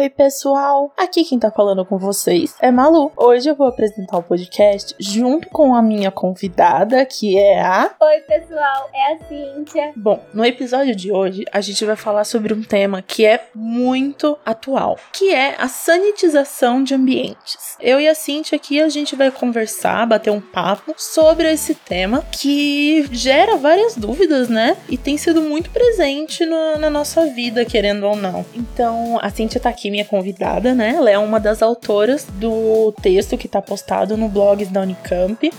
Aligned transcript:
Oi, 0.00 0.08
pessoal! 0.08 0.94
Aqui 0.96 1.24
quem 1.24 1.38
tá 1.38 1.50
falando 1.50 1.84
com 1.84 1.98
vocês 1.98 2.54
é 2.58 2.70
Malu. 2.70 3.12
Hoje 3.14 3.50
eu 3.50 3.54
vou 3.54 3.66
apresentar 3.66 4.16
o 4.16 4.22
podcast 4.22 4.94
junto 4.98 5.50
com 5.50 5.74
a 5.74 5.82
minha 5.82 6.10
convidada, 6.10 7.04
que 7.04 7.36
é 7.36 7.60
a. 7.60 7.94
Oi, 8.00 8.20
pessoal, 8.20 8.88
é 8.94 9.12
a 9.12 9.18
Cíntia. 9.18 9.92
Bom, 9.94 10.18
no 10.32 10.42
episódio 10.42 10.96
de 10.96 11.12
hoje 11.12 11.44
a 11.52 11.60
gente 11.60 11.84
vai 11.84 11.96
falar 11.96 12.24
sobre 12.24 12.54
um 12.54 12.62
tema 12.62 13.02
que 13.02 13.26
é 13.26 13.48
muito 13.54 14.38
atual, 14.42 14.96
que 15.12 15.34
é 15.34 15.54
a 15.58 15.68
sanitização 15.68 16.82
de 16.82 16.94
ambientes. 16.94 17.76
Eu 17.78 18.00
e 18.00 18.08
a 18.08 18.14
Cíntia 18.14 18.56
aqui 18.56 18.80
a 18.80 18.88
gente 18.88 19.14
vai 19.14 19.30
conversar, 19.30 20.06
bater 20.06 20.30
um 20.30 20.40
papo 20.40 20.94
sobre 20.96 21.52
esse 21.52 21.74
tema 21.74 22.24
que 22.32 23.06
gera 23.12 23.58
várias 23.58 23.96
dúvidas, 23.96 24.48
né? 24.48 24.78
E 24.88 24.96
tem 24.96 25.18
sido 25.18 25.42
muito 25.42 25.68
presente 25.68 26.46
no, 26.46 26.78
na 26.78 26.88
nossa 26.88 27.26
vida, 27.26 27.66
querendo 27.66 28.06
ou 28.06 28.16
não. 28.16 28.46
Então, 28.54 29.18
a 29.20 29.28
Cíntia 29.28 29.60
tá 29.60 29.68
aqui 29.68 29.89
minha 29.90 30.04
convidada, 30.04 30.74
né? 30.74 30.94
Ela 30.96 31.10
é 31.10 31.18
uma 31.18 31.38
das 31.38 31.62
autoras 31.62 32.26
do 32.34 32.92
texto 33.02 33.36
que 33.36 33.46
está 33.46 33.60
postado 33.60 34.16
no 34.16 34.28
blogs 34.28 34.68
da 34.68 34.82
Unicamp. 34.82 35.50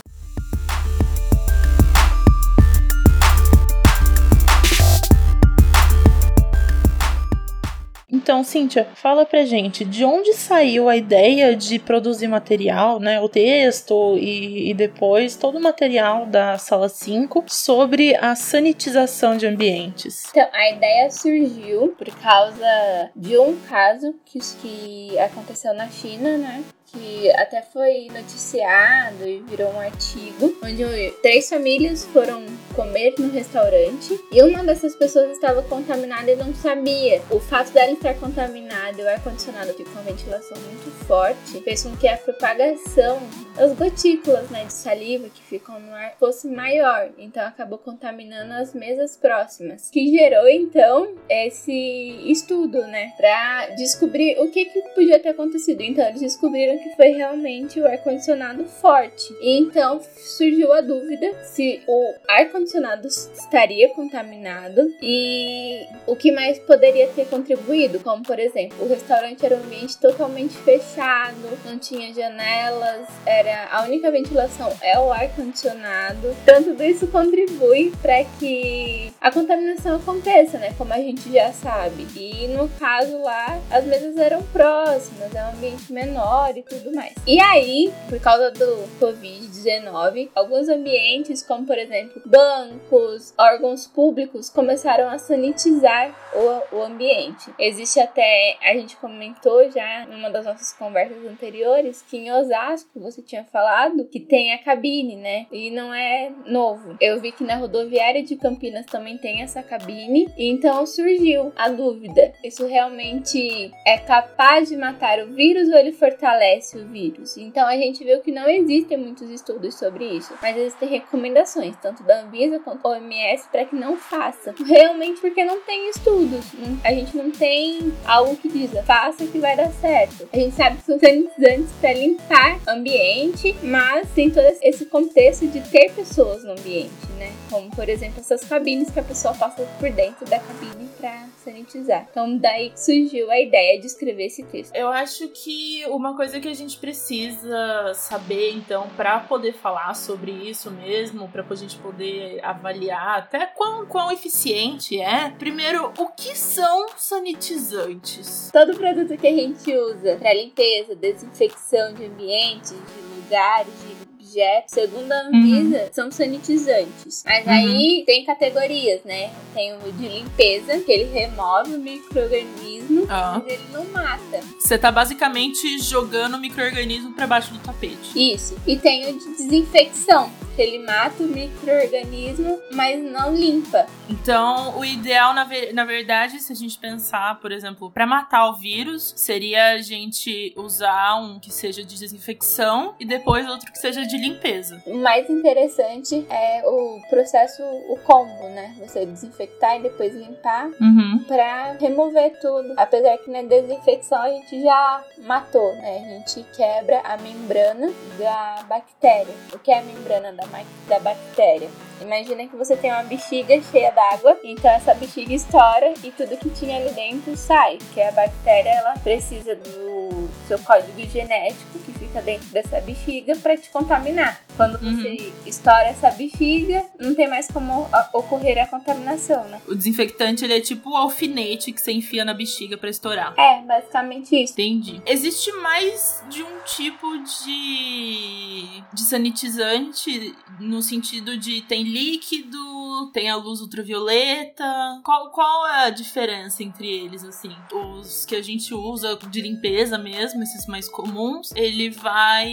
Então, 8.22 8.44
Cíntia, 8.44 8.86
fala 8.94 9.26
pra 9.26 9.44
gente, 9.44 9.84
de 9.84 10.04
onde 10.04 10.32
saiu 10.34 10.88
a 10.88 10.96
ideia 10.96 11.56
de 11.56 11.76
produzir 11.80 12.28
material, 12.28 13.00
né, 13.00 13.20
o 13.20 13.28
texto 13.28 14.16
e, 14.16 14.70
e 14.70 14.74
depois 14.74 15.34
todo 15.34 15.58
o 15.58 15.60
material 15.60 16.24
da 16.26 16.56
sala 16.56 16.88
5 16.88 17.46
sobre 17.48 18.14
a 18.14 18.36
sanitização 18.36 19.36
de 19.36 19.44
ambientes? 19.44 20.22
Então, 20.30 20.48
a 20.52 20.70
ideia 20.70 21.10
surgiu 21.10 21.96
por 21.98 22.14
causa 22.22 23.10
de 23.16 23.36
um 23.36 23.56
caso 23.68 24.14
que, 24.24 24.38
que 24.38 25.18
aconteceu 25.18 25.74
na 25.74 25.88
China, 25.88 26.38
né, 26.38 26.62
que 26.92 27.30
até 27.32 27.62
foi 27.62 28.08
noticiado 28.12 29.26
e 29.26 29.40
virou 29.40 29.72
um 29.72 29.80
artigo, 29.80 30.54
onde 30.62 31.10
três 31.22 31.48
famílias 31.48 32.04
foram 32.06 32.44
comer 32.74 33.14
no 33.18 33.30
restaurante 33.30 34.18
e 34.30 34.42
uma 34.42 34.64
dessas 34.64 34.94
pessoas 34.96 35.30
estava 35.30 35.62
contaminada 35.62 36.30
e 36.30 36.36
não 36.36 36.54
sabia. 36.54 37.22
O 37.30 37.38
fato 37.38 37.72
dela 37.72 37.92
estar 37.92 38.14
contaminada 38.14 39.00
e 39.00 39.04
o 39.04 39.08
ar-condicionado 39.08 39.70
aqui 39.70 39.84
com 39.84 39.98
a 39.98 40.02
ventilação 40.02 40.56
muito 40.58 40.90
forte 41.06 41.60
fez 41.62 41.82
com 41.82 41.96
que 41.96 42.08
a 42.08 42.16
propagação 42.16 43.20
das 43.56 43.72
gotículas 43.76 44.48
né, 44.50 44.64
de 44.64 44.72
saliva 44.72 45.28
que 45.28 45.42
ficam 45.42 45.78
no 45.80 45.92
ar 45.94 46.14
fosse 46.18 46.48
maior, 46.48 47.10
então 47.18 47.44
acabou 47.46 47.78
contaminando 47.78 48.52
as 48.54 48.74
mesas 48.74 49.16
próximas, 49.16 49.90
que 49.90 50.10
gerou 50.10 50.48
então 50.48 51.14
esse 51.28 52.30
estudo, 52.30 52.82
né, 52.86 53.12
para 53.16 53.68
descobrir 53.76 54.38
o 54.40 54.50
que, 54.50 54.64
que 54.64 54.80
podia 54.94 55.18
ter 55.18 55.30
acontecido. 55.30 55.82
Então 55.82 56.06
eles 56.06 56.20
descobriram 56.20 56.81
que 56.82 56.96
foi 56.96 57.08
realmente 57.08 57.80
o 57.80 57.86
ar-condicionado 57.86 58.64
forte. 58.64 59.32
E 59.40 59.58
então 59.58 60.00
surgiu 60.16 60.72
a 60.72 60.80
dúvida 60.80 61.32
se 61.44 61.82
o 61.86 62.14
ar-condicionado 62.28 63.06
estaria 63.06 63.88
contaminado 63.90 64.92
e 65.00 65.86
o 66.06 66.16
que 66.16 66.32
mais 66.32 66.58
poderia 66.58 67.08
ter 67.08 67.26
contribuído, 67.26 68.00
como 68.00 68.22
por 68.22 68.38
exemplo, 68.38 68.84
o 68.84 68.88
restaurante 68.88 69.44
era 69.44 69.56
um 69.56 69.62
ambiente 69.62 69.98
totalmente 69.98 70.56
fechado, 70.58 71.36
não 71.64 71.78
tinha 71.78 72.12
janelas, 72.12 73.06
era 73.24 73.68
a 73.70 73.84
única 73.84 74.10
ventilação 74.10 74.72
é 74.80 74.98
o 74.98 75.12
ar-condicionado. 75.12 76.34
Então 76.42 76.62
tudo 76.62 76.82
isso 76.82 77.06
contribui 77.06 77.92
para 78.02 78.24
que 78.38 79.12
a 79.20 79.30
contaminação 79.30 79.96
aconteça, 79.96 80.58
né? 80.58 80.74
Como 80.76 80.92
a 80.92 80.98
gente 80.98 81.32
já 81.32 81.52
sabe. 81.52 82.06
E 82.16 82.48
no 82.48 82.68
caso 82.70 83.22
lá, 83.22 83.60
as 83.70 83.84
mesas 83.84 84.16
eram 84.16 84.42
próximas, 84.44 85.34
é 85.34 85.44
um 85.44 85.50
ambiente 85.50 85.92
menor 85.92 86.56
e 86.56 86.62
tudo 86.72 86.94
mais. 86.94 87.14
E 87.26 87.40
aí, 87.40 87.92
por 88.08 88.18
causa 88.20 88.50
do 88.50 88.88
Covid-19, 89.00 90.30
alguns 90.34 90.68
ambientes, 90.68 91.42
como 91.42 91.66
por 91.66 91.78
exemplo 91.78 92.22
bancos, 92.24 93.34
órgãos 93.38 93.86
públicos, 93.86 94.48
começaram 94.48 95.08
a 95.08 95.18
sanitizar 95.18 96.14
o, 96.34 96.76
o 96.76 96.82
ambiente. 96.82 97.52
Existe 97.58 98.00
até, 98.00 98.56
a 98.62 98.72
gente 98.74 98.96
comentou 98.96 99.70
já 99.70 100.06
numa 100.06 100.30
das 100.30 100.46
nossas 100.46 100.72
conversas 100.72 101.24
anteriores, 101.26 102.02
que 102.02 102.16
em 102.16 102.32
Osasco, 102.32 103.00
você 103.00 103.22
tinha 103.22 103.44
falado, 103.44 104.06
que 104.06 104.20
tem 104.20 104.52
a 104.52 104.58
cabine, 104.58 105.16
né? 105.16 105.46
E 105.52 105.70
não 105.70 105.92
é 105.92 106.32
novo. 106.46 106.96
Eu 107.00 107.20
vi 107.20 107.32
que 107.32 107.44
na 107.44 107.56
rodoviária 107.56 108.22
de 108.22 108.36
Campinas 108.36 108.86
também 108.86 109.18
tem 109.18 109.42
essa 109.42 109.62
cabine, 109.62 110.28
então 110.36 110.86
surgiu 110.86 111.52
a 111.56 111.68
dúvida: 111.68 112.32
isso 112.42 112.66
realmente 112.66 113.70
é 113.86 113.98
capaz 113.98 114.68
de 114.68 114.76
matar 114.76 115.20
o 115.20 115.32
vírus 115.32 115.68
ou 115.68 115.76
ele 115.76 115.92
fortalece? 115.92 116.61
O 116.74 116.86
vírus. 116.86 117.36
Então 117.36 117.66
a 117.66 117.76
gente 117.76 118.04
viu 118.04 118.20
que 118.20 118.32
não 118.32 118.48
existem 118.48 118.96
muitos 118.96 119.28
estudos 119.30 119.74
sobre 119.74 120.04
isso, 120.04 120.32
mas 120.40 120.56
existem 120.56 120.88
recomendações, 120.88 121.74
tanto 121.80 122.02
da 122.02 122.22
Anvisa 122.22 122.58
quanto 122.60 122.82
da 122.82 122.90
OMS, 122.90 123.48
para 123.50 123.64
que 123.64 123.74
não 123.74 123.96
faça. 123.96 124.54
Realmente 124.64 125.20
porque 125.20 125.44
não 125.44 125.60
tem 125.60 125.90
estudos. 125.90 126.44
A 126.84 126.92
gente 126.92 127.16
não 127.16 127.30
tem 127.30 127.92
algo 128.04 128.36
que 128.36 128.48
diz, 128.48 128.70
faça 128.86 129.26
que 129.26 129.38
vai 129.38 129.56
dar 129.56 129.70
certo. 129.72 130.28
A 130.32 130.36
gente 130.36 130.54
sabe 130.54 130.76
que 130.76 130.84
são 130.84 130.98
sanitizantes 130.98 131.72
para 131.80 131.92
limpar 131.92 132.60
ambiente, 132.68 133.54
mas 133.62 134.08
tem 134.14 134.30
todo 134.30 134.46
esse 134.62 134.86
contexto 134.86 135.46
de 135.46 135.60
ter 135.70 135.92
pessoas 135.92 136.44
no 136.44 136.52
ambiente, 136.52 136.90
né? 137.18 137.32
Como, 137.50 137.70
por 137.70 137.88
exemplo, 137.88 138.20
essas 138.20 138.44
cabines 138.44 138.90
que 138.90 139.00
a 139.00 139.02
pessoa 139.02 139.34
passa 139.34 139.62
por 139.78 139.90
dentro 139.90 140.24
da 140.26 140.38
cabine 140.38 140.88
para 140.98 141.26
sanitizar. 141.44 142.06
Então, 142.10 142.36
daí 142.36 142.72
surgiu 142.76 143.30
a 143.30 143.40
ideia 143.40 143.80
de 143.80 143.86
escrever 143.86 144.26
esse 144.26 144.42
texto. 144.44 144.74
Eu 144.74 144.88
acho 144.88 145.28
que 145.28 145.84
uma 145.88 146.16
coisa 146.16 146.38
que 146.40 146.48
a 146.52 146.56
gente 146.56 146.78
precisa 146.78 147.92
saber, 147.94 148.52
então, 148.52 148.88
para 148.96 149.20
poder 149.20 149.54
falar 149.54 149.94
sobre 149.94 150.30
isso 150.30 150.70
mesmo, 150.70 151.28
para 151.28 151.44
a 151.48 151.54
gente 151.54 151.76
poder 151.78 152.44
avaliar 152.44 153.18
até 153.18 153.46
quão, 153.46 153.86
quão 153.86 154.12
eficiente 154.12 155.00
é, 155.00 155.30
primeiro, 155.30 155.92
o 155.98 156.08
que 156.08 156.36
são 156.36 156.86
sanitizantes? 156.96 158.50
Todo 158.52 158.76
produto 158.76 159.16
que 159.16 159.26
a 159.26 159.34
gente 159.34 159.74
usa 159.74 160.16
para 160.16 160.34
limpeza, 160.34 160.94
desinfecção 160.94 161.94
de 161.94 162.06
ambientes, 162.06 162.70
de 162.70 163.20
lugares, 163.20 163.72
de 163.80 164.01
objetos, 164.32 164.72
segundo 164.72 165.12
a 165.12 165.20
Anvisa, 165.26 165.82
uhum. 165.82 165.88
são 165.92 166.10
sanitizantes. 166.10 167.22
Mas 167.24 167.46
uhum. 167.46 167.52
aí 167.52 168.02
tem 168.06 168.24
categorias, 168.24 169.02
né? 169.04 169.30
Tem 169.54 169.74
o 169.74 169.92
de 169.92 170.08
limpeza, 170.08 170.80
que 170.80 170.90
ele 170.90 171.12
remove 171.12 171.74
o 171.74 171.78
microorganismo, 171.78 173.06
ah. 173.08 173.40
mas 173.42 173.52
ele 173.52 173.64
não 173.72 173.84
mata. 173.86 174.40
Você 174.58 174.78
tá 174.78 174.90
basicamente 174.90 175.78
jogando 175.78 176.34
o 176.34 176.40
microorganismo 176.40 177.12
para 177.12 177.26
baixo 177.26 177.52
do 177.52 177.58
tapete. 177.58 178.12
Isso. 178.16 178.56
E 178.66 178.76
tem 178.76 179.10
o 179.10 179.18
de 179.18 179.36
desinfecção, 179.36 180.30
ele 180.60 180.78
mata 180.78 181.22
o 181.22 181.26
microorganismo, 181.26 182.58
mas 182.72 183.02
não 183.02 183.34
limpa. 183.34 183.86
Então, 184.08 184.78
o 184.78 184.84
ideal, 184.84 185.32
na, 185.32 185.44
ver 185.44 185.72
na 185.72 185.84
verdade, 185.84 186.40
se 186.40 186.52
a 186.52 186.56
gente 186.56 186.78
pensar, 186.78 187.40
por 187.40 187.52
exemplo, 187.52 187.90
para 187.90 188.06
matar 188.06 188.48
o 188.48 188.54
vírus, 188.54 189.14
seria 189.16 189.72
a 189.72 189.78
gente 189.78 190.52
usar 190.56 191.16
um 191.16 191.38
que 191.38 191.52
seja 191.52 191.82
de 191.82 191.98
desinfecção 191.98 192.94
e 192.98 193.04
depois 193.04 193.48
outro 193.48 193.70
que 193.70 193.78
seja 193.78 194.04
de 194.06 194.16
limpeza. 194.16 194.82
O 194.86 194.96
mais 194.98 195.30
interessante 195.30 196.26
é 196.28 196.62
o 196.66 197.00
processo, 197.08 197.62
o 197.62 197.98
combo, 198.04 198.48
né? 198.48 198.74
Você 198.80 199.06
desinfectar 199.06 199.76
e 199.78 199.82
depois 199.82 200.14
limpar 200.14 200.68
uhum. 200.80 201.24
para 201.26 201.72
remover 201.80 202.38
tudo. 202.40 202.74
Apesar 202.76 203.16
que 203.18 203.30
na 203.30 203.42
desinfecção 203.42 204.20
a 204.20 204.28
gente 204.28 204.62
já 204.62 205.04
matou, 205.18 205.74
né? 205.76 205.98
A 205.98 206.08
gente 206.18 206.44
quebra 206.54 207.00
a 207.00 207.16
membrana 207.16 207.90
da 208.18 208.64
bactéria. 208.68 209.34
O 209.52 209.58
que 209.58 209.70
é 209.70 209.78
a 209.78 209.82
membrana 209.82 210.32
da, 210.32 210.41
da 210.88 210.98
bactéria? 210.98 211.68
Imagina 212.00 212.46
que 212.48 212.56
você 212.56 212.76
tem 212.76 212.90
uma 212.90 213.04
bexiga 213.04 213.60
cheia 213.70 213.92
d'água, 213.92 214.36
então 214.42 214.70
essa 214.70 214.92
bexiga 214.92 215.32
estoura 215.32 215.94
e 216.02 216.10
tudo 216.10 216.36
que 216.36 216.50
tinha 216.50 216.76
ali 216.76 216.90
dentro 216.90 217.36
sai, 217.36 217.78
que 217.94 218.02
a 218.02 218.10
bactéria 218.10 218.70
ela 218.70 218.94
precisa 218.94 219.54
do 219.54 220.28
seu 220.48 220.58
código 220.58 221.00
genético 221.08 221.78
que 221.78 221.92
fica 221.92 222.20
dentro 222.20 222.48
dessa 222.48 222.80
bexiga 222.80 223.36
para 223.36 223.56
te 223.56 223.70
contaminar. 223.70 224.40
Quando 224.56 224.80
uhum. 224.82 224.96
você 224.96 225.08
uhum. 225.08 225.32
estoura 225.46 225.84
essa 225.84 226.10
bexiga, 226.10 226.84
não 226.98 227.14
tem 227.14 227.28
mais 227.28 227.48
como 227.48 227.88
ocorrer 228.12 228.62
a 228.62 228.66
contaminação, 228.66 229.44
né? 229.48 229.60
O 229.66 229.74
desinfectante 229.74 230.44
ele 230.44 230.54
é 230.54 230.60
tipo 230.60 230.90
o 230.90 230.96
alfinete 230.96 231.72
que 231.72 231.80
você 231.80 231.92
enfia 231.92 232.24
na 232.24 232.34
bexiga 232.34 232.76
para 232.76 232.90
estourar. 232.90 233.34
É, 233.38 233.62
basicamente 233.62 234.36
isso. 234.36 234.52
Entendi. 234.54 235.00
Existe 235.06 235.52
mais 235.52 236.22
de 236.28 236.42
um 236.42 236.60
tipo 236.64 237.18
de 237.18 238.82
de 238.92 239.02
sanitizante 239.02 240.34
no 240.60 240.82
sentido 240.82 241.36
de 241.36 241.62
tem 241.62 241.82
líquido, 241.82 243.10
tem 243.12 243.30
a 243.30 243.36
luz 243.36 243.60
ultravioleta. 243.60 244.64
Qual, 245.04 245.30
qual 245.30 245.66
é 245.66 245.86
a 245.86 245.90
diferença 245.90 246.62
entre 246.62 246.88
eles, 246.88 247.24
assim? 247.24 247.54
Os 247.72 248.24
que 248.24 248.36
a 248.36 248.42
gente 248.42 248.74
usa 248.74 249.18
de 249.30 249.40
limpeza 249.40 249.98
mesmo, 249.98 250.42
esses 250.42 250.66
mais 250.66 250.88
comuns, 250.88 251.52
ele 251.54 251.90
vai 251.90 252.50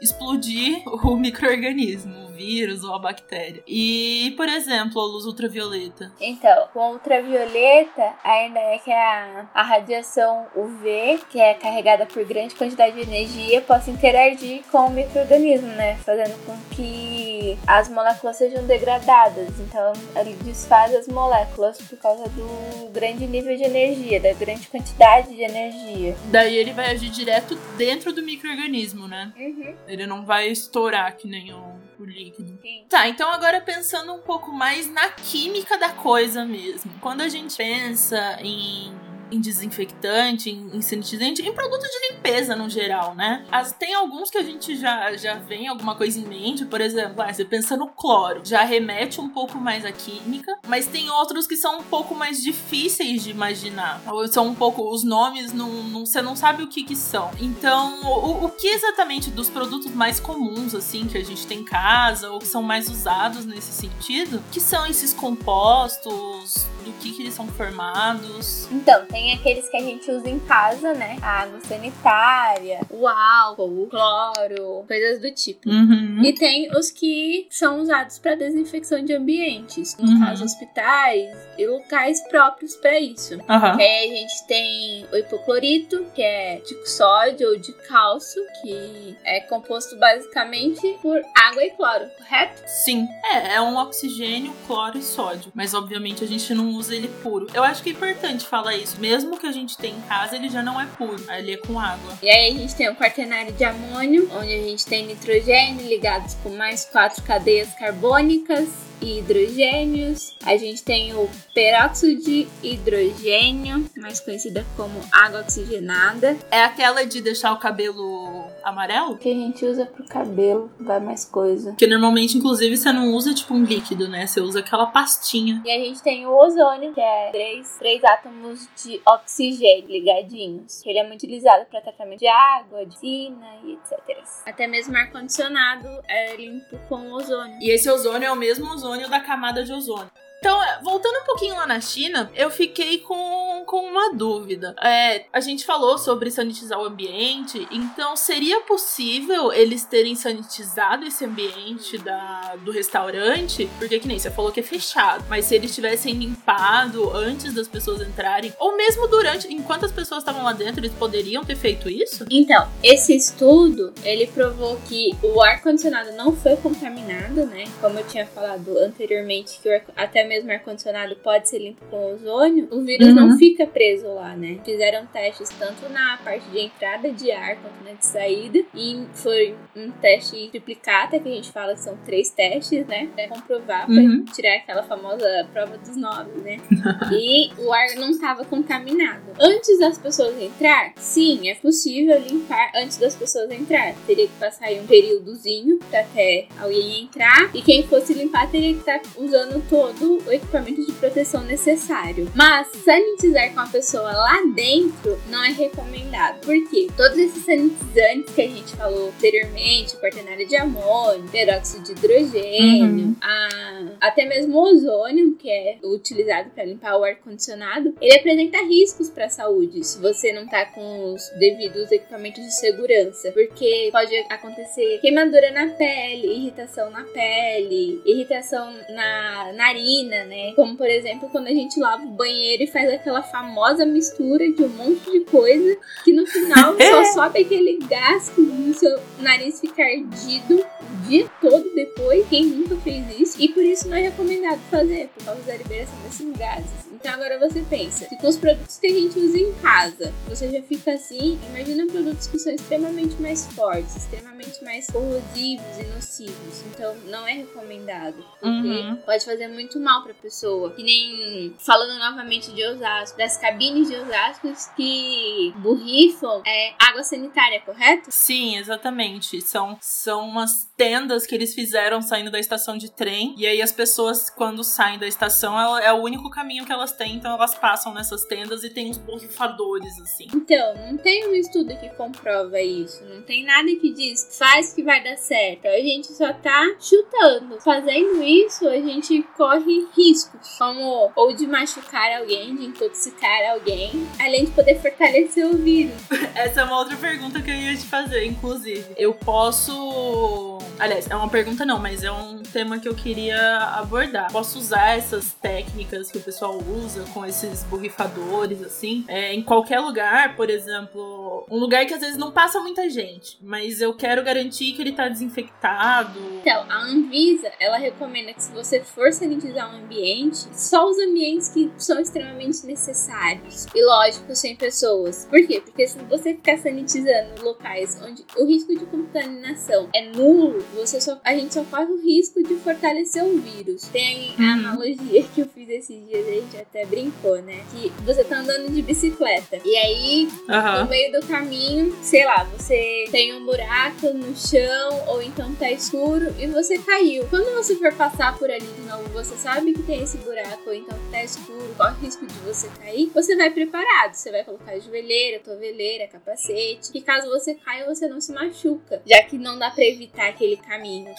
explodir 0.00 0.82
o 1.04 1.15
microorganismo 1.18 2.26
vírus 2.36 2.84
ou 2.84 2.94
a 2.94 2.98
bactéria. 2.98 3.62
E, 3.66 4.34
por 4.36 4.48
exemplo, 4.48 5.00
a 5.00 5.04
luz 5.04 5.24
ultravioleta. 5.24 6.12
Então, 6.20 6.68
com 6.72 6.92
ultravioleta, 6.92 8.12
a 8.22 8.46
ideia 8.46 8.74
é 8.74 8.78
que 8.78 8.92
a, 8.92 9.46
a 9.54 9.62
radiação 9.62 10.46
UV, 10.54 11.20
que 11.30 11.40
é 11.40 11.54
carregada 11.54 12.04
por 12.04 12.24
grande 12.24 12.54
quantidade 12.54 12.94
de 12.94 13.02
energia, 13.02 13.62
possa 13.62 13.90
interagir 13.90 14.62
com 14.70 14.86
o 14.86 14.90
microorganismo, 14.90 15.68
né? 15.68 15.96
Fazendo 16.04 16.36
com 16.44 16.56
que 16.74 17.58
as 17.66 17.88
moléculas 17.88 18.36
sejam 18.36 18.66
degradadas. 18.66 19.48
Então, 19.60 19.92
ele 20.14 20.36
desfaz 20.42 20.94
as 20.94 21.08
moléculas 21.08 21.78
por 21.80 21.98
causa 21.98 22.28
do 22.28 22.90
grande 22.92 23.26
nível 23.26 23.56
de 23.56 23.64
energia, 23.64 24.20
da 24.20 24.32
grande 24.34 24.68
quantidade 24.68 25.34
de 25.34 25.42
energia. 25.42 26.14
Daí 26.26 26.56
ele 26.56 26.72
vai 26.72 26.90
agir 26.90 27.10
direto 27.10 27.56
dentro 27.76 28.12
do 28.12 28.22
microorganismo, 28.22 29.08
né? 29.08 29.32
Uhum. 29.36 29.74
Ele 29.88 30.06
não 30.06 30.24
vai 30.24 30.48
estourar 30.48 31.05
que 31.12 31.26
nem 31.28 31.52
o 31.52 31.86
o 31.98 32.04
líquido. 32.04 32.58
Sim. 32.60 32.84
Tá, 32.88 33.08
então 33.08 33.30
agora 33.32 33.60
pensando 33.60 34.12
um 34.12 34.20
pouco 34.20 34.52
mais 34.52 34.90
na 34.90 35.08
química 35.10 35.78
da 35.78 35.90
coisa 35.90 36.44
mesmo. 36.44 36.92
Quando 37.00 37.22
a 37.22 37.28
gente 37.28 37.56
pensa 37.56 38.38
em 38.40 38.92
em 39.30 39.40
desinfectante, 39.40 40.50
em, 40.50 40.76
em 40.76 40.80
sanitizante, 40.80 41.42
em 41.42 41.52
produto 41.52 41.82
de 41.82 42.14
limpeza 42.14 42.54
no 42.54 42.68
geral, 42.68 43.14
né? 43.14 43.44
As, 43.50 43.72
tem 43.72 43.94
alguns 43.94 44.30
que 44.30 44.38
a 44.38 44.42
gente 44.42 44.76
já, 44.76 45.16
já 45.16 45.34
vem 45.34 45.68
alguma 45.68 45.94
coisa 45.94 46.18
em 46.18 46.24
mente, 46.24 46.64
por 46.64 46.80
exemplo, 46.80 47.22
ah, 47.22 47.32
você 47.32 47.44
pensa 47.44 47.76
no 47.76 47.88
cloro, 47.88 48.40
já 48.44 48.62
remete 48.62 49.20
um 49.20 49.28
pouco 49.28 49.58
mais 49.58 49.84
à 49.84 49.92
química, 49.92 50.56
mas 50.66 50.86
tem 50.86 51.10
outros 51.10 51.46
que 51.46 51.56
são 51.56 51.78
um 51.78 51.82
pouco 51.82 52.14
mais 52.14 52.42
difíceis 52.42 53.22
de 53.22 53.30
imaginar. 53.30 54.00
Ou 54.06 54.26
são 54.28 54.46
um 54.46 54.54
pouco, 54.54 54.88
os 54.92 55.02
nomes, 55.02 55.52
não, 55.52 55.68
não, 55.84 56.06
você 56.06 56.22
não 56.22 56.36
sabe 56.36 56.62
o 56.62 56.68
que 56.68 56.84
que 56.84 56.96
são. 56.96 57.30
Então, 57.40 58.00
o, 58.02 58.44
o 58.44 58.48
que 58.50 58.68
exatamente 58.68 59.30
dos 59.30 59.48
produtos 59.48 59.92
mais 59.92 60.20
comuns, 60.20 60.74
assim, 60.74 61.06
que 61.06 61.18
a 61.18 61.24
gente 61.24 61.46
tem 61.46 61.56
em 61.56 61.64
casa, 61.64 62.30
ou 62.30 62.38
que 62.38 62.46
são 62.46 62.62
mais 62.62 62.88
usados 62.88 63.46
nesse 63.46 63.72
sentido, 63.72 64.42
que 64.52 64.60
são 64.60 64.86
esses 64.86 65.12
compostos, 65.12 66.66
do 66.86 66.92
que 66.98 67.12
que 67.12 67.22
eles 67.22 67.34
são 67.34 67.46
formados? 67.48 68.68
Então, 68.70 69.04
tem 69.06 69.32
aqueles 69.34 69.68
que 69.68 69.76
a 69.76 69.80
gente 69.80 70.10
usa 70.10 70.28
em 70.28 70.38
casa, 70.40 70.92
né? 70.94 71.18
A 71.22 71.42
água 71.42 71.60
sanitária, 71.60 72.80
o 72.90 73.06
álcool, 73.06 73.82
o 73.82 73.86
cloro, 73.88 74.84
coisas 74.86 75.20
do 75.20 75.30
tipo. 75.32 75.68
Uhum. 75.68 76.22
E 76.24 76.32
tem 76.32 76.70
os 76.76 76.90
que 76.90 77.46
são 77.50 77.80
usados 77.80 78.18
para 78.18 78.34
desinfecção 78.36 79.04
de 79.04 79.12
ambientes, 79.14 79.96
no 79.98 80.08
Uhum. 80.10 80.20
caso 80.20 80.44
hospitais 80.44 81.36
e 81.58 81.66
locais 81.66 82.20
próprios 82.28 82.76
para 82.76 82.98
isso. 82.98 83.34
E 83.34 83.82
aí 83.82 84.10
a 84.10 84.16
gente 84.16 84.46
tem 84.46 85.06
o 85.12 85.16
hipoclorito, 85.16 86.06
que 86.14 86.22
é 86.22 86.60
de 86.66 86.88
sódio 86.88 87.48
ou 87.48 87.58
de 87.58 87.72
cálcio, 87.88 88.42
que 88.62 89.16
é 89.24 89.40
composto 89.40 89.96
basicamente 89.98 90.96
por 91.02 91.20
água 91.34 91.64
e 91.64 91.70
cloro, 91.70 92.06
correto? 92.18 92.62
Sim, 92.66 93.08
é, 93.24 93.54
é 93.56 93.60
um 93.60 93.76
oxigênio, 93.76 94.52
cloro 94.66 94.98
e 94.98 95.02
sódio. 95.02 95.50
Mas 95.54 95.74
obviamente 95.74 96.22
a 96.22 96.26
gente 96.26 96.54
não 96.54 96.75
usa 96.76 96.94
ele 96.94 97.08
puro. 97.22 97.46
Eu 97.54 97.64
acho 97.64 97.82
que 97.82 97.90
é 97.90 97.92
importante 97.92 98.46
falar 98.46 98.76
isso. 98.76 99.00
Mesmo 99.00 99.38
que 99.38 99.46
a 99.46 99.52
gente 99.52 99.76
tenha 99.76 99.96
em 99.96 100.00
casa, 100.02 100.36
ele 100.36 100.48
já 100.48 100.62
não 100.62 100.80
é 100.80 100.86
puro. 100.86 101.22
Ele 101.30 101.52
é 101.52 101.56
com 101.56 101.78
água. 101.78 102.18
E 102.22 102.28
aí 102.28 102.54
a 102.54 102.58
gente 102.58 102.74
tem 102.74 102.88
o 102.88 102.94
quaternário 102.94 103.52
de 103.52 103.64
amônio, 103.64 104.30
onde 104.34 104.52
a 104.52 104.62
gente 104.62 104.84
tem 104.86 105.06
nitrogênio 105.06 105.86
ligados 105.86 106.34
com 106.42 106.50
mais 106.50 106.84
quatro 106.84 107.22
cadeias 107.22 107.72
carbônicas 107.74 108.68
e 109.00 109.18
hidrogênios. 109.18 110.34
A 110.44 110.56
gente 110.56 110.82
tem 110.82 111.14
o 111.14 111.28
peróxido 111.54 112.22
de 112.22 112.48
hidrogênio, 112.62 113.88
mais 113.96 114.20
conhecida 114.20 114.64
como 114.76 115.00
água 115.12 115.40
oxigenada, 115.40 116.36
É 116.50 116.62
aquela 116.62 117.04
de 117.04 117.20
deixar 117.20 117.52
o 117.52 117.58
cabelo 117.58 118.44
amarelo? 118.68 119.16
que 119.16 119.30
a 119.30 119.34
gente 119.34 119.64
usa 119.64 119.86
pro 119.86 120.04
cabelo, 120.04 120.70
vai 120.78 121.00
mais 121.00 121.24
coisa. 121.24 121.74
Que 121.76 121.86
normalmente, 121.86 122.36
inclusive, 122.36 122.76
você 122.76 122.92
não 122.92 123.14
usa 123.14 123.32
tipo 123.32 123.54
um 123.54 123.64
líquido, 123.64 124.08
né? 124.08 124.26
Você 124.26 124.40
usa 124.40 124.60
aquela 124.60 124.86
pastinha. 124.86 125.62
E 125.64 125.70
a 125.70 125.78
gente 125.78 126.02
tem 126.02 126.26
o 126.26 126.36
ozônio, 126.36 126.92
que 126.92 127.00
é 127.00 127.30
três, 127.30 127.76
três 127.78 128.04
átomos 128.04 128.68
de 128.82 129.00
oxigênio 129.06 129.88
ligadinhos. 129.88 130.82
que 130.82 130.90
Ele 130.90 130.98
é 130.98 131.06
muito 131.06 131.22
utilizado 131.22 131.64
para 131.66 131.80
tratamento 131.80 132.20
de 132.20 132.28
água, 132.28 132.84
de 132.84 132.96
piscina 132.96 133.46
e 133.64 133.72
etc. 133.72 134.24
Até 134.44 134.66
mesmo 134.66 134.96
ar-condicionado 134.96 135.88
é 136.08 136.36
limpo 136.36 136.78
com 136.88 137.12
ozônio. 137.12 137.58
E 137.60 137.70
esse 137.70 137.90
ozônio 137.90 138.26
é 138.26 138.32
o 138.32 138.36
mesmo 138.36 138.70
ozônio 138.70 139.08
da 139.08 139.20
camada 139.20 139.64
de 139.64 139.72
ozônio. 139.72 140.10
Então, 140.46 140.62
é, 140.62 140.78
voltando 140.80 141.16
um 141.22 141.24
pouquinho 141.24 141.56
lá 141.56 141.66
na 141.66 141.80
China, 141.80 142.30
eu 142.32 142.48
fiquei 142.52 142.98
com, 142.98 143.64
com 143.66 143.78
uma 143.80 144.12
dúvida. 144.14 144.76
É, 144.80 145.24
a 145.32 145.40
gente 145.40 145.66
falou 145.66 145.98
sobre 145.98 146.30
sanitizar 146.30 146.80
o 146.80 146.84
ambiente, 146.84 147.66
então 147.68 148.14
seria 148.14 148.60
possível 148.60 149.52
eles 149.52 149.84
terem 149.84 150.14
sanitizado 150.14 151.04
esse 151.04 151.24
ambiente 151.24 151.98
da, 151.98 152.54
do 152.60 152.70
restaurante? 152.70 153.68
Porque, 153.76 153.98
que 153.98 154.06
nem 154.06 154.20
você 154.20 154.30
falou 154.30 154.52
que 154.52 154.60
é 154.60 154.62
fechado, 154.62 155.24
mas 155.28 155.46
se 155.46 155.56
eles 155.56 155.74
tivessem 155.74 156.14
limpado 156.14 157.10
antes 157.10 157.52
das 157.52 157.66
pessoas 157.66 158.00
entrarem, 158.00 158.52
ou 158.60 158.76
mesmo 158.76 159.08
durante, 159.08 159.52
enquanto 159.52 159.84
as 159.86 159.90
pessoas 159.90 160.20
estavam 160.22 160.44
lá 160.44 160.52
dentro, 160.52 160.78
eles 160.78 160.92
poderiam 160.92 161.44
ter 161.44 161.56
feito 161.56 161.90
isso? 161.90 162.24
Então, 162.30 162.68
esse 162.84 163.16
estudo, 163.16 163.92
ele 164.04 164.28
provou 164.28 164.78
que 164.88 165.10
o 165.24 165.42
ar-condicionado 165.42 166.12
não 166.12 166.36
foi 166.36 166.56
contaminado, 166.56 167.46
né? 167.46 167.64
Como 167.80 167.98
eu 167.98 168.06
tinha 168.06 168.24
falado 168.28 168.78
anteriormente, 168.78 169.58
que 169.60 169.68
ar- 169.68 169.82
até 169.96 170.22
mesmo 170.22 170.35
o 170.44 170.50
ar-condicionado 170.50 171.16
pode 171.16 171.48
ser 171.48 171.58
limpo 171.58 171.84
com 171.90 172.12
ozônio, 172.14 172.68
o 172.70 172.80
vírus 172.82 173.08
Uhum. 173.08 173.14
não 173.14 173.38
fica 173.38 173.66
preso 173.66 174.06
lá, 174.08 174.36
né? 174.36 174.58
Fizeram 174.64 175.06
testes 175.06 175.48
tanto 175.58 175.88
na 175.90 176.18
parte 176.24 176.48
de 176.50 176.58
entrada 176.60 177.10
de 177.12 177.30
ar 177.30 177.56
quanto 177.56 177.84
na 177.84 177.92
de 177.92 178.04
saída, 178.06 178.58
e 178.74 179.04
foi 179.14 179.54
um 179.74 179.90
teste 179.92 180.48
triplicata, 180.50 181.18
que 181.18 181.28
a 181.28 181.32
gente 181.32 181.50
fala 181.52 181.74
que 181.74 181.80
são 181.80 181.96
três 182.04 182.30
testes, 182.30 182.86
né? 182.86 183.08
Pra 183.14 183.28
comprovar, 183.28 183.88
Uhum. 183.90 184.24
pra 184.24 184.34
tirar 184.34 184.56
aquela 184.56 184.82
famosa 184.82 185.26
prova 185.52 185.78
dos 185.78 185.96
nove, 185.96 186.40
né? 186.42 186.58
e 187.12 187.50
o 187.58 187.72
ar 187.72 187.94
não 187.96 188.10
estava 188.10 188.44
contaminado. 188.44 189.22
Antes 189.40 189.78
das 189.78 189.98
pessoas 189.98 190.40
entrar, 190.40 190.92
sim, 190.96 191.48
é 191.48 191.54
possível 191.54 192.18
limpar 192.20 192.70
antes 192.74 192.96
das 192.98 193.14
pessoas 193.14 193.50
entrar. 193.50 193.94
Teria 194.06 194.26
que 194.26 194.32
passar 194.38 194.66
aí 194.66 194.80
um 194.80 194.86
períodozinho 194.86 195.78
pra 195.90 196.00
até 196.00 196.46
alguém 196.60 197.02
entrar 197.04 197.50
e 197.54 197.62
quem 197.62 197.82
fosse 197.86 198.12
limpar 198.14 198.50
teria 198.50 198.72
que 198.72 198.80
estar 198.80 199.00
usando 199.16 199.62
todo 199.68 200.15
o 200.26 200.32
equipamento 200.32 200.84
de 200.84 200.92
proteção 200.92 201.42
necessário. 201.44 202.30
Mas 202.34 202.68
sanitizar 202.84 203.52
com 203.52 203.60
a 203.60 203.66
pessoa 203.66 204.10
lá 204.12 204.42
dentro 204.54 205.18
não 205.28 205.42
é 205.44 205.50
recomendado. 205.50 206.40
Por 206.40 206.54
quê? 206.70 206.88
Todos 206.96 207.18
esses 207.18 207.44
sanitizantes 207.44 208.34
que 208.34 208.42
a 208.42 208.48
gente 208.48 208.76
falou 208.76 209.08
anteriormente, 209.08 209.96
quaternário 209.96 210.46
de 210.46 210.56
amônio, 210.56 211.28
peróxido 211.30 211.82
de 211.84 211.92
hidrogênio, 211.92 213.16
a- 213.20 213.86
até 214.00 214.24
mesmo 214.26 214.56
o 214.56 214.62
ozônio, 214.62 215.34
que 215.36 215.50
é 215.50 215.78
utilizado 215.84 216.50
para 216.50 216.64
limpar 216.64 216.96
o 216.96 217.04
ar-condicionado, 217.04 217.94
ele 218.00 218.14
apresenta 218.14 218.58
riscos 218.62 219.08
para 219.10 219.26
a 219.26 219.30
saúde 219.30 219.84
se 219.84 219.98
você 220.00 220.32
não 220.32 220.46
tá 220.46 220.64
com 220.66 221.12
os 221.14 221.28
devidos 221.38 221.90
equipamentos 221.90 222.42
de 222.42 222.54
segurança, 222.54 223.30
porque 223.32 223.88
pode 223.92 224.14
acontecer 224.30 224.98
queimadura 225.00 225.50
na 225.50 225.68
pele, 225.68 226.26
irritação 226.28 226.90
na 226.90 227.02
pele, 227.04 228.00
irritação 228.04 228.72
na 228.90 229.52
narina, 229.54 230.05
né? 230.24 230.52
Como 230.54 230.76
por 230.76 230.86
exemplo, 230.86 231.28
quando 231.30 231.46
a 231.48 231.50
gente 231.52 231.78
lava 231.80 232.04
o 232.04 232.08
banheiro 232.10 232.62
e 232.62 232.66
faz 232.66 232.88
aquela 232.92 233.22
famosa 233.22 233.84
mistura 233.84 234.50
de 234.50 234.62
um 234.62 234.68
monte 234.68 235.10
de 235.10 235.20
coisa 235.20 235.76
que 236.04 236.12
no 236.12 236.26
final 236.26 236.74
só 236.80 237.04
sobe 237.12 237.40
aquele 237.40 237.78
gás 237.88 238.28
que 238.30 238.40
o 238.40 238.74
seu 238.74 238.98
nariz 239.20 239.60
fica 239.60 239.82
ardido 239.82 240.56
o 240.56 241.08
dia 241.08 241.28
todo 241.40 241.68
depois. 241.74 242.26
Quem 242.28 242.46
nunca 242.46 242.76
fez 242.76 243.20
isso? 243.20 243.40
E 243.40 243.48
por 243.48 243.62
isso 243.62 243.88
não 243.88 243.96
é 243.96 244.02
recomendado 244.02 244.60
fazer, 244.70 245.08
por 245.16 245.24
causa 245.24 245.42
da 245.42 245.56
liberação 245.56 245.98
desses 246.04 246.36
gases. 246.36 246.86
Então 246.92 247.12
agora 247.12 247.38
você 247.38 247.62
pensa, 247.68 248.08
se 248.08 248.16
com 248.16 248.26
os 248.26 248.36
produtos 248.36 248.78
que 248.78 248.86
a 248.86 248.90
gente 248.92 249.18
usa 249.18 249.38
em 249.38 249.52
casa, 249.54 250.12
você 250.28 250.50
já 250.50 250.62
fica 250.62 250.92
assim, 250.92 251.38
imagina 251.50 251.86
produtos 251.86 252.26
que 252.26 252.38
são 252.38 252.52
extremamente 252.52 253.20
mais 253.20 253.46
fortes, 253.54 253.96
extremamente 253.96 254.64
mais 254.64 254.86
corrosivos 254.88 255.78
e 255.78 255.82
nocivos. 255.94 256.64
Então 256.72 256.96
não 257.06 257.26
é 257.28 257.32
recomendado, 257.32 258.16
porque 258.40 258.66
Uhum. 258.66 258.96
pode 259.04 259.24
fazer 259.24 259.46
muito 259.48 259.78
mal 259.78 259.95
mal 259.96 260.02
pra 260.02 260.14
pessoa. 260.14 260.72
Que 260.72 260.82
nem 260.82 261.54
falando 261.58 261.98
novamente 261.98 262.52
de 262.52 262.64
Osasco, 262.64 263.18
das 263.18 263.36
cabines 263.36 263.88
de 263.88 263.96
Osasco 263.96 264.52
que 264.76 265.52
borrifam 265.56 266.42
é 266.46 266.74
água 266.78 267.02
sanitária, 267.02 267.60
correto? 267.60 268.08
Sim, 268.10 268.56
exatamente. 268.56 269.40
São, 269.40 269.78
são 269.80 270.28
umas 270.28 270.66
tendas 270.76 271.26
que 271.26 271.34
eles 271.34 271.54
fizeram 271.54 272.02
saindo 272.02 272.30
da 272.30 272.38
estação 272.38 272.76
de 272.76 272.90
trem. 272.90 273.34
E 273.38 273.46
aí 273.46 273.62
as 273.62 273.72
pessoas, 273.72 274.28
quando 274.30 274.62
saem 274.62 274.98
da 274.98 275.06
estação, 275.06 275.78
é, 275.78 275.86
é 275.86 275.92
o 275.92 276.02
único 276.02 276.30
caminho 276.30 276.64
que 276.64 276.72
elas 276.72 276.92
têm, 276.92 277.16
então 277.16 277.32
elas 277.32 277.54
passam 277.54 277.94
nessas 277.94 278.24
tendas 278.24 278.64
e 278.64 278.70
tem 278.70 278.90
uns 278.90 278.98
borrifadores, 278.98 279.98
assim. 280.00 280.26
Então, 280.34 280.74
não 280.86 280.98
tem 280.98 281.28
um 281.28 281.34
estudo 281.34 281.76
que 281.78 281.88
comprova 281.90 282.60
isso. 282.60 283.04
Não 283.04 283.22
tem 283.22 283.44
nada 283.44 283.68
que 283.76 283.92
diz 283.92 284.36
faz 284.36 284.72
que 284.72 284.82
vai 284.82 285.02
dar 285.02 285.16
certo. 285.16 285.66
A 285.66 285.80
gente 285.80 286.12
só 286.12 286.32
tá 286.32 286.76
chutando. 286.80 287.60
Fazendo 287.60 288.22
isso, 288.22 288.66
a 288.68 288.76
gente 288.80 289.22
corre 289.36 289.85
riscos, 289.94 290.56
como 290.58 291.10
ou 291.14 291.34
de 291.34 291.46
machucar 291.46 292.18
alguém, 292.18 292.56
de 292.56 292.66
intoxicar 292.66 293.50
alguém, 293.52 294.06
além 294.18 294.46
de 294.46 294.50
poder 294.50 294.80
fortalecer 294.80 295.46
o 295.46 295.56
vírus. 295.56 295.94
Essa 296.34 296.60
é 296.60 296.64
uma 296.64 296.78
outra 296.78 296.96
pergunta 296.96 297.40
que 297.40 297.50
eu 297.50 297.54
ia 297.54 297.76
te 297.76 297.86
fazer, 297.86 298.24
inclusive. 298.24 298.84
Eu 298.96 299.14
posso. 299.14 300.58
Aliás, 300.78 301.10
é 301.10 301.16
uma 301.16 301.28
pergunta 301.28 301.64
não, 301.64 301.78
mas 301.78 302.02
é 302.02 302.12
um 302.12 302.42
tema 302.42 302.78
que 302.78 302.88
eu 302.88 302.94
queria 302.94 303.58
abordar. 303.74 304.30
Posso 304.30 304.58
usar 304.58 304.96
essas 304.96 305.32
técnicas 305.32 306.10
que 306.10 306.18
o 306.18 306.20
pessoal 306.20 306.58
usa 306.58 307.04
com 307.14 307.24
esses 307.24 307.62
borrifadores, 307.64 308.62
assim, 308.62 309.04
é, 309.08 309.32
em 309.32 309.42
qualquer 309.42 309.80
lugar, 309.80 310.36
por 310.36 310.50
exemplo, 310.50 311.46
um 311.50 311.58
lugar 311.58 311.86
que 311.86 311.94
às 311.94 312.00
vezes 312.00 312.16
não 312.16 312.30
passa 312.30 312.60
muita 312.60 312.88
gente, 312.90 313.38
mas 313.42 313.80
eu 313.80 313.94
quero 313.94 314.22
garantir 314.22 314.72
que 314.72 314.82
ele 314.82 314.92
tá 314.92 315.08
desinfectado. 315.08 316.18
Então, 316.40 316.66
a 316.68 316.82
Anvisa, 316.82 317.50
ela 317.58 317.78
recomenda 317.78 318.32
que 318.32 318.42
se 318.42 318.52
você 318.52 318.80
for 318.80 319.12
sanitizar 319.12 319.74
um 319.74 319.75
ambiente, 319.76 320.46
só 320.52 320.88
os 320.88 320.98
ambientes 320.98 321.48
que 321.48 321.70
são 321.78 322.00
extremamente 322.00 322.66
necessários. 322.66 323.66
E 323.74 323.84
lógico, 323.84 324.34
sem 324.34 324.56
pessoas. 324.56 325.26
Por 325.28 325.46
quê? 325.46 325.60
Porque 325.60 325.86
se 325.86 325.98
você 326.04 326.34
ficar 326.34 326.58
sanitizando 326.58 327.42
locais 327.42 327.98
onde 328.02 328.24
o 328.36 328.46
risco 328.46 328.76
de 328.76 328.84
contaminação 328.86 329.88
é 329.94 330.08
nulo, 330.10 330.64
você 330.74 331.00
só, 331.00 331.20
a 331.24 331.34
gente 331.34 331.54
só 331.54 331.64
corre 331.64 331.92
o 331.92 332.00
risco 332.02 332.42
de 332.42 332.54
fortalecer 332.56 333.24
o 333.24 333.38
vírus. 333.38 333.82
Tem 333.88 334.34
a 334.38 334.42
uhum. 334.42 334.52
analogia 334.52 335.22
que 335.34 335.40
eu 335.40 335.46
fiz 335.46 335.68
esses 335.68 336.06
dias, 336.06 336.26
a 336.26 336.32
gente 336.32 336.56
até 336.56 336.84
brincou, 336.84 337.40
né? 337.42 337.64
Que 337.70 337.90
você 338.04 338.24
tá 338.24 338.38
andando 338.38 338.70
de 338.72 338.82
bicicleta. 338.82 339.58
E 339.64 339.76
aí, 339.76 340.28
uhum. 340.48 340.82
no 340.82 340.88
meio 340.88 341.12
do 341.12 341.26
caminho, 341.26 341.96
sei 342.02 342.24
lá, 342.24 342.44
você 342.44 343.06
tem 343.10 343.34
um 343.34 343.44
buraco 343.44 344.08
no 344.12 344.34
chão, 344.36 345.04
ou 345.08 345.22
então 345.22 345.54
tá 345.54 345.70
escuro 345.70 346.34
e 346.38 346.46
você 346.46 346.78
caiu. 346.78 347.26
Quando 347.28 347.54
você 347.54 347.76
for 347.76 347.92
passar 347.94 348.36
por 348.38 348.50
ali 348.50 348.66
de 348.66 348.82
novo, 348.82 349.08
você 349.10 349.34
sabe 349.36 349.65
que 349.72 349.82
tem 349.82 350.02
esse 350.02 350.18
buraco, 350.18 350.62
ou 350.66 350.74
então 350.74 350.98
que 350.98 351.10
tá 351.10 351.22
escuro, 351.22 351.74
corre 351.76 351.92
o 351.92 352.04
risco 352.04 352.26
de 352.26 352.34
você 352.40 352.68
cair, 352.80 353.10
você 353.12 353.36
vai 353.36 353.50
preparado. 353.50 354.14
Você 354.14 354.30
vai 354.30 354.44
colocar 354.44 354.78
joelheira, 354.78 355.40
toveleira, 355.40 356.06
capacete, 356.08 356.92
que 356.92 357.00
caso 357.00 357.28
você 357.28 357.54
caia, 357.54 357.86
você 357.86 358.08
não 358.08 358.20
se 358.20 358.32
machuca, 358.32 359.02
já 359.06 359.22
que 359.22 359.38
não 359.38 359.58
dá 359.58 359.70
pra 359.70 359.84
evitar 359.84 360.28
aquele 360.28 360.56
caminho. 360.56 361.12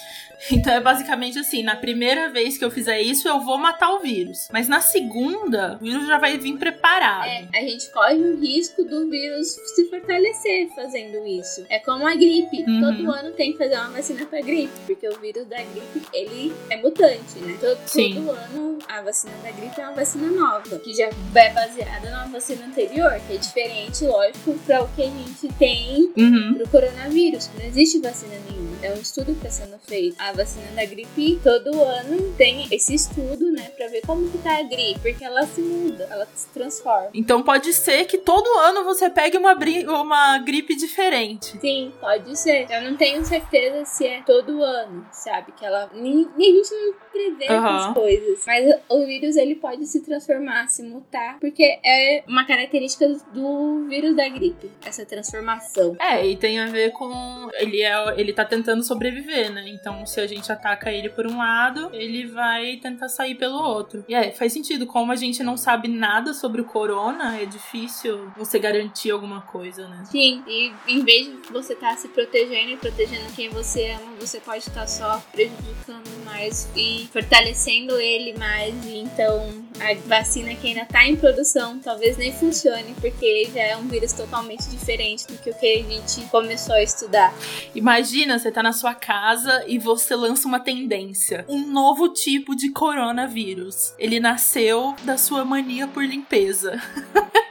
Então 0.50 0.72
é 0.72 0.80
basicamente 0.80 1.38
assim: 1.38 1.62
na 1.62 1.76
primeira 1.76 2.30
vez 2.30 2.56
que 2.56 2.64
eu 2.64 2.70
fizer 2.70 3.00
isso, 3.00 3.28
eu 3.28 3.40
vou 3.40 3.58
matar 3.58 3.92
o 3.94 4.00
vírus. 4.00 4.48
Mas 4.52 4.68
na 4.68 4.80
segunda, 4.80 5.76
o 5.80 5.84
vírus 5.84 6.06
já 6.06 6.18
vai 6.18 6.38
vir 6.38 6.56
preparado. 6.58 7.26
É, 7.26 7.48
a 7.54 7.60
gente 7.60 7.90
corre 7.92 8.16
o 8.16 8.38
risco 8.38 8.84
do 8.84 9.08
vírus 9.08 9.48
se 9.48 9.88
fortalecer 9.88 10.68
fazendo 10.74 11.26
isso. 11.26 11.64
É 11.68 11.78
como 11.78 12.06
a 12.06 12.14
gripe. 12.14 12.64
Uhum. 12.66 12.80
Todo 12.80 13.10
ano 13.12 13.32
tem 13.32 13.52
que 13.52 13.58
fazer 13.58 13.76
uma 13.76 13.90
vacina 13.90 14.24
pra 14.26 14.40
gripe, 14.40 14.72
porque 14.86 15.08
o 15.08 15.18
vírus 15.18 15.46
da 15.46 15.58
gripe, 15.58 16.06
ele 16.12 16.52
é 16.70 16.76
mutante, 16.76 17.38
né? 17.40 17.56
Todo, 17.60 17.78
todo 17.90 18.30
ano 18.30 18.37
a 18.88 19.02
vacina 19.02 19.32
da 19.42 19.50
gripe 19.50 19.80
é 19.80 19.84
uma 19.84 19.94
vacina 19.94 20.28
nova, 20.28 20.78
que 20.78 20.94
já 20.94 21.06
é 21.06 21.50
baseada 21.52 22.10
numa 22.10 22.26
vacina 22.26 22.66
anterior, 22.66 23.20
que 23.26 23.34
é 23.34 23.36
diferente, 23.36 24.04
lógico, 24.04 24.54
para 24.66 24.82
o 24.82 24.88
que 24.88 25.02
a 25.02 25.06
gente 25.06 25.48
tem 25.58 26.12
uhum. 26.16 26.54
pro 26.54 26.68
coronavírus. 26.68 27.50
Não 27.56 27.64
existe 27.64 28.00
vacina 28.00 28.34
nenhuma. 28.48 28.76
É 28.82 28.92
um 28.92 29.00
estudo 29.00 29.34
que 29.34 29.46
está 29.46 29.50
sendo 29.50 29.78
feito. 29.78 30.16
A 30.18 30.32
vacina 30.32 30.70
da 30.72 30.84
gripe, 30.84 31.40
todo 31.42 31.82
ano 31.82 32.32
tem 32.36 32.66
esse 32.70 32.94
estudo, 32.94 33.50
né, 33.52 33.70
para 33.76 33.88
ver 33.88 34.02
como 34.06 34.28
que 34.30 34.38
tá 34.38 34.58
a 34.58 34.62
gripe, 34.62 35.00
porque 35.00 35.24
ela 35.24 35.46
se 35.46 35.60
muda, 35.60 36.06
ela 36.10 36.26
se 36.34 36.46
transforma. 36.48 37.10
Então 37.12 37.42
pode 37.42 37.72
ser 37.72 38.04
que 38.04 38.18
todo 38.18 38.46
ano 38.58 38.84
você 38.84 39.10
pegue 39.10 39.36
uma, 39.36 39.54
uma 39.54 40.38
gripe 40.38 40.76
diferente. 40.76 41.58
Sim, 41.60 41.92
pode 42.00 42.38
ser. 42.38 42.66
Eu 42.70 42.82
não 42.82 42.96
tenho 42.96 43.24
certeza 43.24 43.84
se 43.84 44.06
é 44.06 44.22
todo 44.22 44.62
ano, 44.62 45.06
sabe? 45.12 45.52
Que 45.52 45.64
ela. 45.64 45.90
Nem, 45.92 46.28
a 46.36 46.40
gente 46.40 46.70
não 46.70 46.94
prevê 47.12 47.52
uhum. 47.52 47.66
essas 47.66 47.94
coisas. 47.94 48.27
Mas 48.46 48.80
o 48.88 49.06
vírus 49.06 49.36
ele 49.36 49.54
pode 49.54 49.86
se 49.86 50.00
transformar, 50.00 50.68
se 50.68 50.82
mutar, 50.82 51.38
porque 51.38 51.78
é 51.84 52.24
uma 52.26 52.44
característica 52.44 53.06
do 53.32 53.86
vírus 53.88 54.16
da 54.16 54.28
gripe, 54.28 54.70
essa 54.84 55.04
transformação. 55.04 55.96
É, 56.00 56.26
e 56.26 56.36
tem 56.36 56.60
a 56.60 56.66
ver 56.66 56.92
com. 56.92 57.50
Ele, 57.54 57.82
é, 57.82 58.20
ele 58.20 58.32
tá 58.32 58.44
tentando 58.44 58.82
sobreviver, 58.82 59.52
né? 59.52 59.68
Então, 59.68 60.04
se 60.06 60.20
a 60.20 60.26
gente 60.26 60.50
ataca 60.50 60.92
ele 60.92 61.08
por 61.08 61.26
um 61.26 61.38
lado, 61.38 61.90
ele 61.92 62.26
vai 62.26 62.76
tentar 62.76 63.08
sair 63.08 63.34
pelo 63.34 63.56
outro. 63.56 64.04
E 64.08 64.14
é, 64.14 64.30
faz 64.32 64.52
sentido. 64.52 64.86
Como 64.86 65.12
a 65.12 65.16
gente 65.16 65.42
não 65.42 65.56
sabe 65.56 65.88
nada 65.88 66.32
sobre 66.32 66.60
o 66.60 66.64
corona, 66.64 67.40
é 67.40 67.46
difícil 67.46 68.30
você 68.36 68.58
garantir 68.58 69.10
alguma 69.10 69.42
coisa, 69.42 69.88
né? 69.88 70.04
Sim, 70.10 70.42
e 70.46 70.72
em 70.86 71.04
vez 71.04 71.26
de 71.26 71.52
você 71.52 71.72
estar 71.72 71.90
tá 71.90 71.96
se 71.96 72.08
protegendo 72.08 72.70
e 72.70 72.76
protegendo 72.76 73.32
quem 73.34 73.48
você 73.48 73.90
ama, 73.90 74.14
você 74.18 74.40
pode 74.40 74.58
estar 74.58 74.80
tá 74.80 74.86
só 74.86 75.22
prejudicando 75.32 76.24
mais 76.24 76.68
e 76.76 77.08
fortalecendo 77.12 77.98
ele 77.98 78.07
mais. 78.38 78.74
E 78.84 78.98
então 78.98 79.64
a 79.80 79.94
vacina 80.06 80.54
que 80.54 80.68
ainda 80.68 80.82
está 80.82 81.06
em 81.06 81.16
produção 81.16 81.78
talvez 81.78 82.16
nem 82.16 82.32
funcione, 82.32 82.94
porque 83.00 83.48
já 83.52 83.60
é 83.60 83.76
um 83.76 83.86
vírus 83.86 84.12
totalmente 84.12 84.68
diferente 84.68 85.26
do 85.26 85.38
que 85.38 85.50
o 85.50 85.54
que 85.54 85.66
a 85.66 85.82
gente 85.82 86.20
começou 86.30 86.74
a 86.74 86.82
estudar. 86.82 87.32
Imagina, 87.74 88.38
você 88.38 88.50
tá 88.50 88.62
na 88.62 88.72
sua 88.72 88.94
casa 88.94 89.64
e 89.66 89.78
você 89.78 90.14
lança 90.14 90.48
uma 90.48 90.60
tendência. 90.60 91.44
Um 91.48 91.66
novo 91.66 92.08
tipo 92.08 92.54
de 92.54 92.70
coronavírus. 92.70 93.94
Ele 93.98 94.20
nasceu 94.20 94.94
da 95.04 95.16
sua 95.16 95.44
mania 95.44 95.86
por 95.86 96.04
limpeza. 96.04 96.80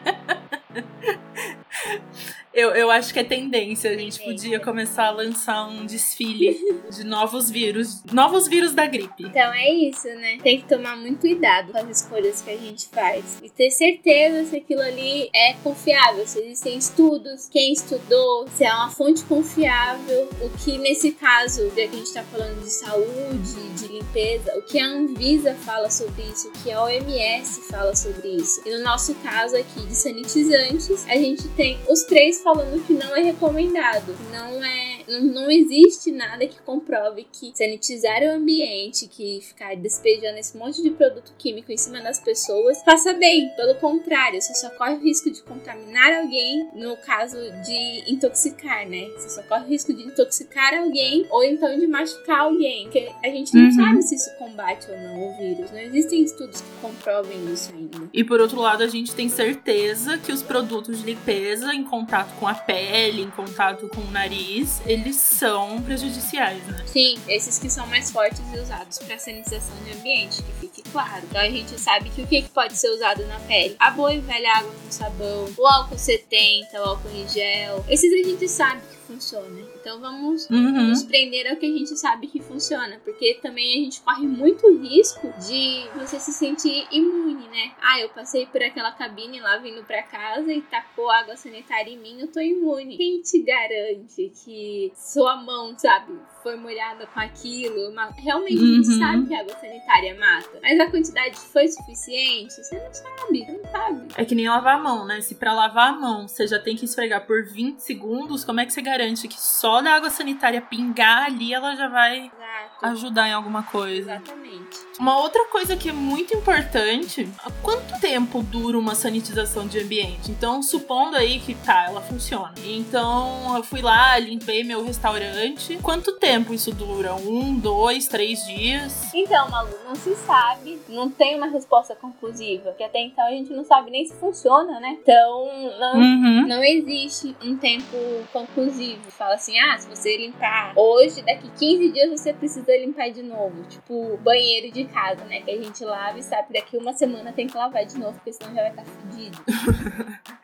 Eu, 2.57 2.71
eu 2.71 2.89
acho 2.89 3.13
que 3.13 3.19
é 3.19 3.23
tendência. 3.23 3.91
A 3.91 3.95
gente 3.95 4.19
podia 4.19 4.59
começar 4.59 5.05
a 5.05 5.11
lançar 5.11 5.67
um 5.67 5.85
desfile 5.85 6.59
de 6.89 7.03
novos 7.03 7.51
vírus. 7.51 8.03
Novos 8.11 8.47
vírus 8.47 8.73
da 8.73 8.87
gripe. 8.87 9.25
Então 9.25 9.53
é 9.53 9.71
isso, 9.71 10.07
né? 10.07 10.39
Tem 10.41 10.59
que 10.59 10.67
tomar 10.67 10.97
muito 10.97 11.19
cuidado 11.19 11.71
com 11.71 11.77
as 11.77 12.01
escolhas 12.01 12.41
que 12.41 12.49
a 12.49 12.57
gente 12.57 12.87
faz. 12.87 13.37
E 13.43 13.49
ter 13.51 13.69
certeza 13.69 14.49
se 14.49 14.57
aquilo 14.57 14.81
ali 14.81 15.29
é 15.35 15.53
confiável, 15.63 16.25
se 16.25 16.39
existem 16.39 16.79
estudos, 16.79 17.47
quem 17.47 17.73
estudou, 17.73 18.47
se 18.47 18.65
é 18.65 18.73
uma 18.73 18.89
fonte 18.89 19.23
confiável. 19.25 20.27
O 20.41 20.49
que 20.57 20.79
nesse 20.79 21.11
caso, 21.11 21.69
já 21.69 21.75
que 21.75 21.81
a 21.81 21.99
gente 21.99 22.11
tá 22.11 22.23
falando 22.23 22.59
de 22.63 22.71
saúde, 22.71 23.69
de 23.75 23.87
limpeza, 23.87 24.57
o 24.57 24.63
que 24.63 24.79
a 24.79 24.85
Anvisa 24.87 25.53
fala 25.53 25.91
sobre 25.91 26.23
isso, 26.23 26.47
o 26.47 26.51
que 26.63 26.71
a 26.71 26.81
OMS 26.81 27.61
fala 27.69 27.95
sobre 27.95 28.29
isso. 28.29 28.63
E 28.65 28.71
no 28.71 28.83
nosso 28.83 29.13
caso 29.15 29.55
aqui 29.55 29.85
de 29.85 29.95
sanitizantes, 29.95 31.05
a 31.07 31.15
gente 31.17 31.47
tem 31.49 31.77
os 31.87 32.01
três 32.01 32.46
falando 32.47 32.81
que 32.85 32.93
não 32.93 33.13
é 33.13 33.21
recomendado. 33.21 34.15
Não 34.31 34.63
é. 34.63 34.99
Não, 35.07 35.51
existe 35.51 36.11
nada 36.11 36.47
que 36.47 36.59
comprove 36.61 37.25
que 37.31 37.51
sanitizar 37.53 38.21
o 38.21 38.31
ambiente, 38.31 39.07
que 39.07 39.39
ficar 39.41 39.75
despejando 39.75 40.37
esse 40.37 40.57
monte 40.57 40.81
de 40.81 40.89
produto 40.91 41.33
químico 41.37 41.71
em 41.71 41.77
cima 41.77 42.01
das 42.01 42.19
pessoas, 42.19 42.81
faça 42.83 43.13
bem. 43.13 43.49
Pelo 43.55 43.75
contrário, 43.75 44.41
você 44.41 44.53
só 44.55 44.69
corre 44.69 44.95
o 44.95 44.99
risco 44.99 45.29
de 45.29 45.41
contaminar 45.41 46.21
alguém 46.21 46.69
no 46.73 46.95
caso 46.97 47.37
de 47.65 48.11
intoxicar, 48.11 48.87
né? 48.87 49.09
Você 49.17 49.29
só 49.29 49.43
corre 49.43 49.65
o 49.65 49.67
risco 49.67 49.93
de 49.93 50.03
intoxicar 50.03 50.73
alguém 50.73 51.25
ou 51.29 51.43
então 51.43 51.77
de 51.77 51.87
machucar 51.87 52.41
alguém. 52.41 52.83
Porque 52.83 53.11
a 53.23 53.29
gente 53.29 53.53
não 53.55 53.65
uhum. 53.65 53.71
sabe 53.71 54.01
se 54.03 54.15
isso 54.15 54.29
combate 54.37 54.89
ou 54.89 54.97
não 54.97 55.29
o 55.29 55.37
vírus. 55.37 55.71
Não 55.71 55.79
existem 55.79 56.23
estudos 56.23 56.61
que 56.61 56.81
comprovem 56.81 57.51
isso 57.51 57.73
ainda. 57.73 58.09
E 58.13 58.23
por 58.23 58.39
outro 58.39 58.61
lado, 58.61 58.83
a 58.83 58.87
gente 58.87 59.13
tem 59.13 59.27
certeza 59.27 60.17
que 60.17 60.31
os 60.31 60.41
produtos 60.41 60.99
de 60.99 61.05
limpeza 61.05 61.73
em 61.73 61.83
contato 61.83 62.36
com 62.39 62.47
a 62.47 62.53
pele, 62.53 63.21
em 63.21 63.29
contato 63.29 63.87
com 63.89 64.01
o 64.01 64.11
nariz, 64.11 64.81
eles 64.85 65.15
são 65.15 65.81
prejudiciais, 65.81 66.63
né? 66.67 66.83
Sim, 66.85 67.17
esses 67.27 67.59
que 67.59 67.69
são 67.69 67.85
mais 67.87 68.11
fortes 68.11 68.41
e 68.53 68.59
usados 68.59 68.99
para 68.99 69.17
sanitização 69.17 69.75
de 69.83 69.91
ambiente, 69.93 70.41
que 70.43 70.51
fique 70.53 70.89
claro. 70.89 71.23
Então 71.29 71.41
a 71.41 71.49
gente 71.49 71.79
sabe 71.79 72.09
que 72.09 72.21
o 72.21 72.27
que 72.27 72.43
pode 72.49 72.77
ser 72.77 72.89
usado 72.89 73.25
na 73.25 73.39
pele? 73.41 73.75
A 73.79 73.91
boa 73.91 74.13
e 74.13 74.19
velha 74.19 74.57
água 74.57 74.71
com 74.71 74.91
sabão, 74.91 75.53
o 75.57 75.67
álcool 75.67 75.97
70, 75.97 76.79
o 76.79 76.83
álcool 76.83 77.09
em 77.09 77.27
gel. 77.27 77.85
Esses 77.89 78.13
a 78.13 78.27
gente 78.27 78.47
sabe 78.47 78.81
que 78.81 79.13
funciona. 79.13 79.76
Então 79.87 80.01
vamos 80.01 80.49
Uhum. 80.49 80.87
nos 80.89 81.01
prender 81.03 81.49
ao 81.49 81.55
que 81.55 81.65
a 81.65 81.69
gente 81.69 81.95
sabe 81.95 82.27
que 82.27 82.41
funciona, 82.41 82.99
porque 83.05 83.39
também 83.41 83.71
a 83.79 83.83
gente 83.85 84.01
corre 84.01 84.27
muito 84.27 84.67
risco 84.81 85.31
de 85.47 85.87
você 85.95 86.19
se 86.19 86.33
sentir 86.33 86.85
imune, 86.91 87.47
né? 87.47 87.71
Ah, 87.81 88.01
eu 88.01 88.09
passei 88.09 88.45
por 88.47 88.61
aquela 88.61 88.91
cabine 88.91 89.39
lá 89.39 89.55
vindo 89.59 89.81
pra 89.85 90.03
casa 90.03 90.51
e 90.51 90.61
tacou 90.63 91.09
água 91.09 91.37
sanitária 91.37 91.89
em 91.89 91.97
mim, 91.97 92.19
eu 92.19 92.27
tô 92.29 92.41
imune. 92.41 92.97
Quem 92.97 93.21
te 93.21 93.41
garante 93.43 94.29
que 94.43 94.91
sua 94.93 95.37
mão, 95.37 95.73
sabe, 95.79 96.19
foi 96.43 96.57
molhada 96.57 97.07
com 97.07 97.19
aquilo? 97.21 97.89
Uma- 97.89 98.07
Realmente 98.17 98.61
a 98.61 98.65
gente 98.65 98.89
Uhum. 98.89 98.99
sabe 98.99 99.27
que 99.27 99.33
a 99.35 99.39
água 99.39 99.55
sanitária 99.57 100.19
mata, 100.19 100.59
mas 100.61 100.77
a 100.81 100.91
quantidade 100.91 101.37
foi 101.37 101.65
suficiente? 101.69 102.53
Você 102.55 102.75
não 102.77 102.93
sabe, 102.93 103.45
você 103.45 103.51
não 103.53 103.71
sabe. 103.71 104.07
É 104.17 104.25
que 104.25 104.35
nem 104.35 104.49
lavar 104.49 104.75
a 104.75 104.83
mão, 104.83 105.05
né? 105.05 105.21
Se 105.21 105.35
pra 105.35 105.53
lavar 105.53 105.93
a 105.93 105.97
mão 105.97 106.27
você 106.27 106.45
já 106.45 106.59
tem 106.59 106.75
que 106.75 106.83
esfregar 106.83 107.25
por 107.25 107.45
20 107.45 107.79
segundos, 107.79 108.43
como 108.43 108.59
é 108.59 108.65
que 108.65 108.73
você 108.73 108.81
garante 108.81 109.27
que 109.29 109.39
só 109.39 109.76
da 109.81 109.93
água 109.95 110.09
sanitária 110.09 110.61
pingar 110.61 111.25
ali 111.25 111.53
ela 111.53 111.75
já 111.75 111.87
vai 111.87 112.17
Exato. 112.19 112.85
ajudar 112.85 113.27
em 113.29 113.33
alguma 113.33 113.63
coisa? 113.63 114.13
Exatamente. 114.15 114.77
Uma 114.99 115.17
outra 115.19 115.45
coisa 115.45 115.75
que 115.75 115.89
é 115.89 115.93
muito 115.93 116.33
importante, 116.33 117.27
há 117.45 117.51
quanto 117.61 117.99
tempo 117.99 118.41
dura 118.41 118.77
uma 118.77 118.95
sanitização 118.95 119.67
de 119.67 119.79
ambiente? 119.79 120.31
Então, 120.31 120.61
supondo 120.63 121.15
aí 121.15 121.39
que 121.39 121.53
tá, 121.53 121.85
ela 121.85 122.01
funciona. 122.01 122.53
Então, 122.63 123.55
eu 123.55 123.63
fui 123.63 123.81
lá, 123.81 124.17
limpei 124.17 124.63
meu 124.63 124.83
restaurante. 124.83 125.77
Quanto 125.83 126.13
tempo 126.13 126.53
isso 126.53 126.71
dura? 126.73 127.13
Um, 127.15 127.55
dois, 127.55 128.07
três 128.07 128.43
dias? 128.45 129.13
Então, 129.13 129.49
Malu, 129.49 129.69
não 129.87 129.95
se 129.95 130.15
sabe, 130.15 130.79
não 130.89 131.09
tem 131.09 131.35
uma 131.35 131.47
resposta 131.47 131.95
conclusiva, 131.95 132.73
que 132.77 132.83
até 132.83 132.99
então 133.01 133.25
a 133.25 133.31
gente 133.31 133.53
não 133.53 133.63
sabe 133.63 133.91
nem 133.91 134.05
se 134.07 134.15
funciona, 134.15 134.79
né? 134.79 134.97
Então, 135.01 135.47
não, 135.79 135.95
Uhum. 135.97 136.47
não 136.47 136.63
existe 136.63 137.35
um 137.43 137.55
tempo 137.57 137.95
conclusivo. 138.33 139.11
Fala 139.11 139.35
assim, 139.35 139.57
ah, 139.59 139.66
se 139.77 139.87
você 139.89 140.15
limpar 140.17 140.73
hoje, 140.75 141.21
daqui 141.23 141.49
15 141.57 141.89
dias 141.91 142.09
você 142.09 142.31
precisa 142.33 142.71
limpar 142.77 143.09
de 143.11 143.23
novo. 143.23 143.63
Tipo, 143.63 144.17
banheiro 144.17 144.71
de 144.71 144.85
casa, 144.85 145.23
né? 145.25 145.41
Que 145.41 145.51
a 145.51 145.61
gente 145.61 145.83
lava 145.83 146.17
e 146.19 146.23
sabe 146.23 146.47
que 146.47 146.53
daqui 146.53 146.77
uma 146.77 146.93
semana 146.93 147.33
tem 147.33 147.47
que 147.47 147.57
lavar 147.57 147.85
de 147.85 147.97
novo, 147.97 148.13
porque 148.13 148.33
senão 148.33 148.53
já 148.53 148.61
vai 148.61 148.69
estar 148.69 148.83
fedido. 148.85 149.37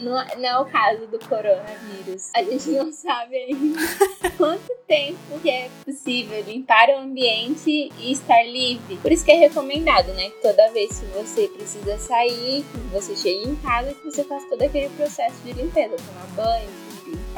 Não, 0.00 0.20
é- 0.20 0.36
não 0.36 0.48
é 0.48 0.58
o 0.60 0.64
caso 0.64 1.06
do 1.06 1.18
coronavírus. 1.20 2.30
A 2.34 2.42
gente 2.42 2.68
não 2.70 2.92
sabe 2.92 3.36
ainda 3.36 3.78
quanto 4.36 4.68
tempo 4.86 5.18
que 5.40 5.48
é 5.50 5.68
possível 5.84 6.40
limpar 6.42 6.88
o 6.90 6.98
ambiente 6.98 7.90
e 7.98 8.12
estar 8.12 8.42
livre. 8.44 8.96
Por 8.96 9.10
isso 9.12 9.24
que 9.24 9.30
é 9.32 9.34
recomendado, 9.36 10.08
né? 10.14 10.30
Que 10.30 10.42
toda 10.42 10.70
vez 10.72 10.98
que 11.00 11.06
você 11.06 11.48
precisa 11.48 11.96
sair, 11.98 12.64
que 12.64 12.78
você 12.92 13.14
chegue 13.16 13.48
em 13.48 13.56
casa, 13.56 13.94
que 13.94 14.04
você 14.04 14.24
faça 14.24 14.46
todo 14.48 14.62
aquele 14.62 14.88
processo 14.90 15.36
de 15.44 15.52
limpeza, 15.52 15.96
tomar 15.96 16.26
banho, 16.44 16.68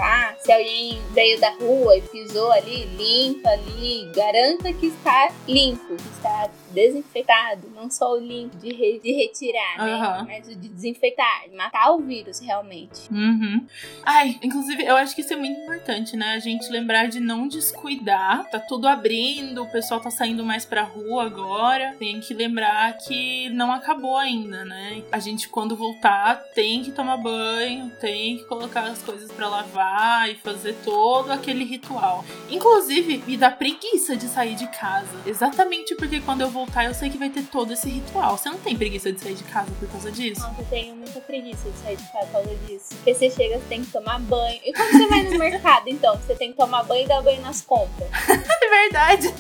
limpar. 0.01 0.37
Se 0.41 0.53
alguém 0.53 0.99
veio 1.13 1.39
da 1.41 1.51
rua 1.51 1.97
e 1.97 2.03
pisou 2.03 2.51
ali, 2.53 2.85
limpa 2.97 3.51
ali, 3.51 4.11
garanta 4.15 4.73
que 4.73 4.87
está 4.87 5.31
limpo, 5.47 5.97
que 5.97 6.09
está 6.09 6.49
desinfetado, 6.71 7.69
não 7.75 7.91
só 7.91 8.13
o 8.13 8.17
limpo 8.21 8.57
de, 8.59 8.73
re- 8.73 9.01
de 9.03 9.13
retirar, 9.13 9.79
né? 9.85 9.93
Aham. 9.93 10.27
Mas 10.29 10.47
o 10.47 10.55
de 10.55 10.69
desinfetar, 10.69 11.49
de 11.49 11.57
matar 11.57 11.91
o 11.91 11.99
vírus 11.99 12.39
realmente. 12.39 13.13
Uhum. 13.13 13.67
Ai, 14.05 14.39
inclusive, 14.43 14.85
eu 14.85 14.97
acho 14.97 15.15
que 15.15 15.21
isso 15.21 15.33
é 15.33 15.37
muito 15.37 15.61
importante, 15.61 16.17
né? 16.17 16.33
A 16.35 16.39
gente 16.39 16.71
lembrar 16.71 17.07
de 17.09 17.19
não 17.19 17.49
descuidar. 17.49 18.49
Tá 18.51 18.61
tudo 18.61 18.87
abrindo, 18.87 19.63
o 19.65 19.71
pessoal 19.71 20.01
tá 20.01 20.11
saindo 20.11 20.45
mais 20.45 20.65
pra 20.65 20.83
rua 20.83 21.25
agora. 21.25 21.97
Tem 21.99 22.21
que 22.21 22.33
lembrar 22.33 22.97
que 22.99 23.49
não 23.51 23.73
acabou 23.73 24.17
ainda, 24.17 24.65
né? 24.65 25.03
A 25.11 25.19
gente, 25.19 25.49
quando 25.49 25.75
voltar, 25.75 26.37
tem 26.55 26.85
que 26.85 26.93
tomar 26.93 27.17
banho, 27.17 27.91
tem 28.01 28.37
que 28.39 28.45
colocar 28.45 28.83
as 28.83 29.03
coisas 29.03 29.31
pra 29.33 29.49
lavar 29.49 29.90
e 30.29 30.35
fazer 30.37 30.75
todo 30.85 31.31
aquele 31.31 31.65
ritual. 31.65 32.25
Inclusive, 32.49 33.23
me 33.27 33.37
dá 33.37 33.51
preguiça 33.51 34.17
de 34.17 34.27
sair 34.27 34.55
de 34.55 34.67
casa. 34.69 35.09
Exatamente 35.27 35.95
porque 35.97 36.21
quando 36.21 36.43
eu 36.43 36.51
voltar, 36.51 36.85
eu 36.85 36.95
sei 36.95 37.11
que 37.11 37.19
vai 37.19 37.31
ter 37.31 37.43
todo 37.45 37.73
esse 37.73 37.89
ritual. 37.89 38.37
Você 38.37 38.49
não 38.49 38.59
tem 38.59 38.77
preguiça 38.77 39.13
de 39.13 39.21
sair 39.21 39.35
de 39.35 39.45
casa 39.45 39.71
por 39.79 39.89
causa 39.89 40.11
disso? 40.11 40.41
Nossa, 40.41 40.61
eu 40.61 40.67
tenho 40.67 40.95
muita 40.97 41.21
preguiça 41.21 41.69
de 41.71 41.79
sair 41.79 41.97
de 41.97 42.13
casa 42.13 42.27
por 42.27 42.33
causa 42.33 42.55
disso. 42.67 42.89
Porque 42.97 43.15
você 43.15 43.31
chega, 43.31 43.59
você 43.59 43.67
tem 43.69 43.85
que 43.85 43.91
tomar 43.91 44.19
banho. 44.21 44.61
E 44.65 44.73
quando 44.73 44.93
você 44.93 45.07
vai 45.07 45.23
no 45.25 45.39
mercado, 45.39 45.89
então? 45.89 46.17
Você 46.17 46.35
tem 46.35 46.53
que 46.53 46.57
tomar 46.57 46.85
banho 46.85 47.05
e 47.05 47.09
dar 47.09 47.23
banho 47.23 47.41
nas 47.43 47.63
compras. 47.63 48.09
É 48.63 48.89
verdade. 48.89 49.35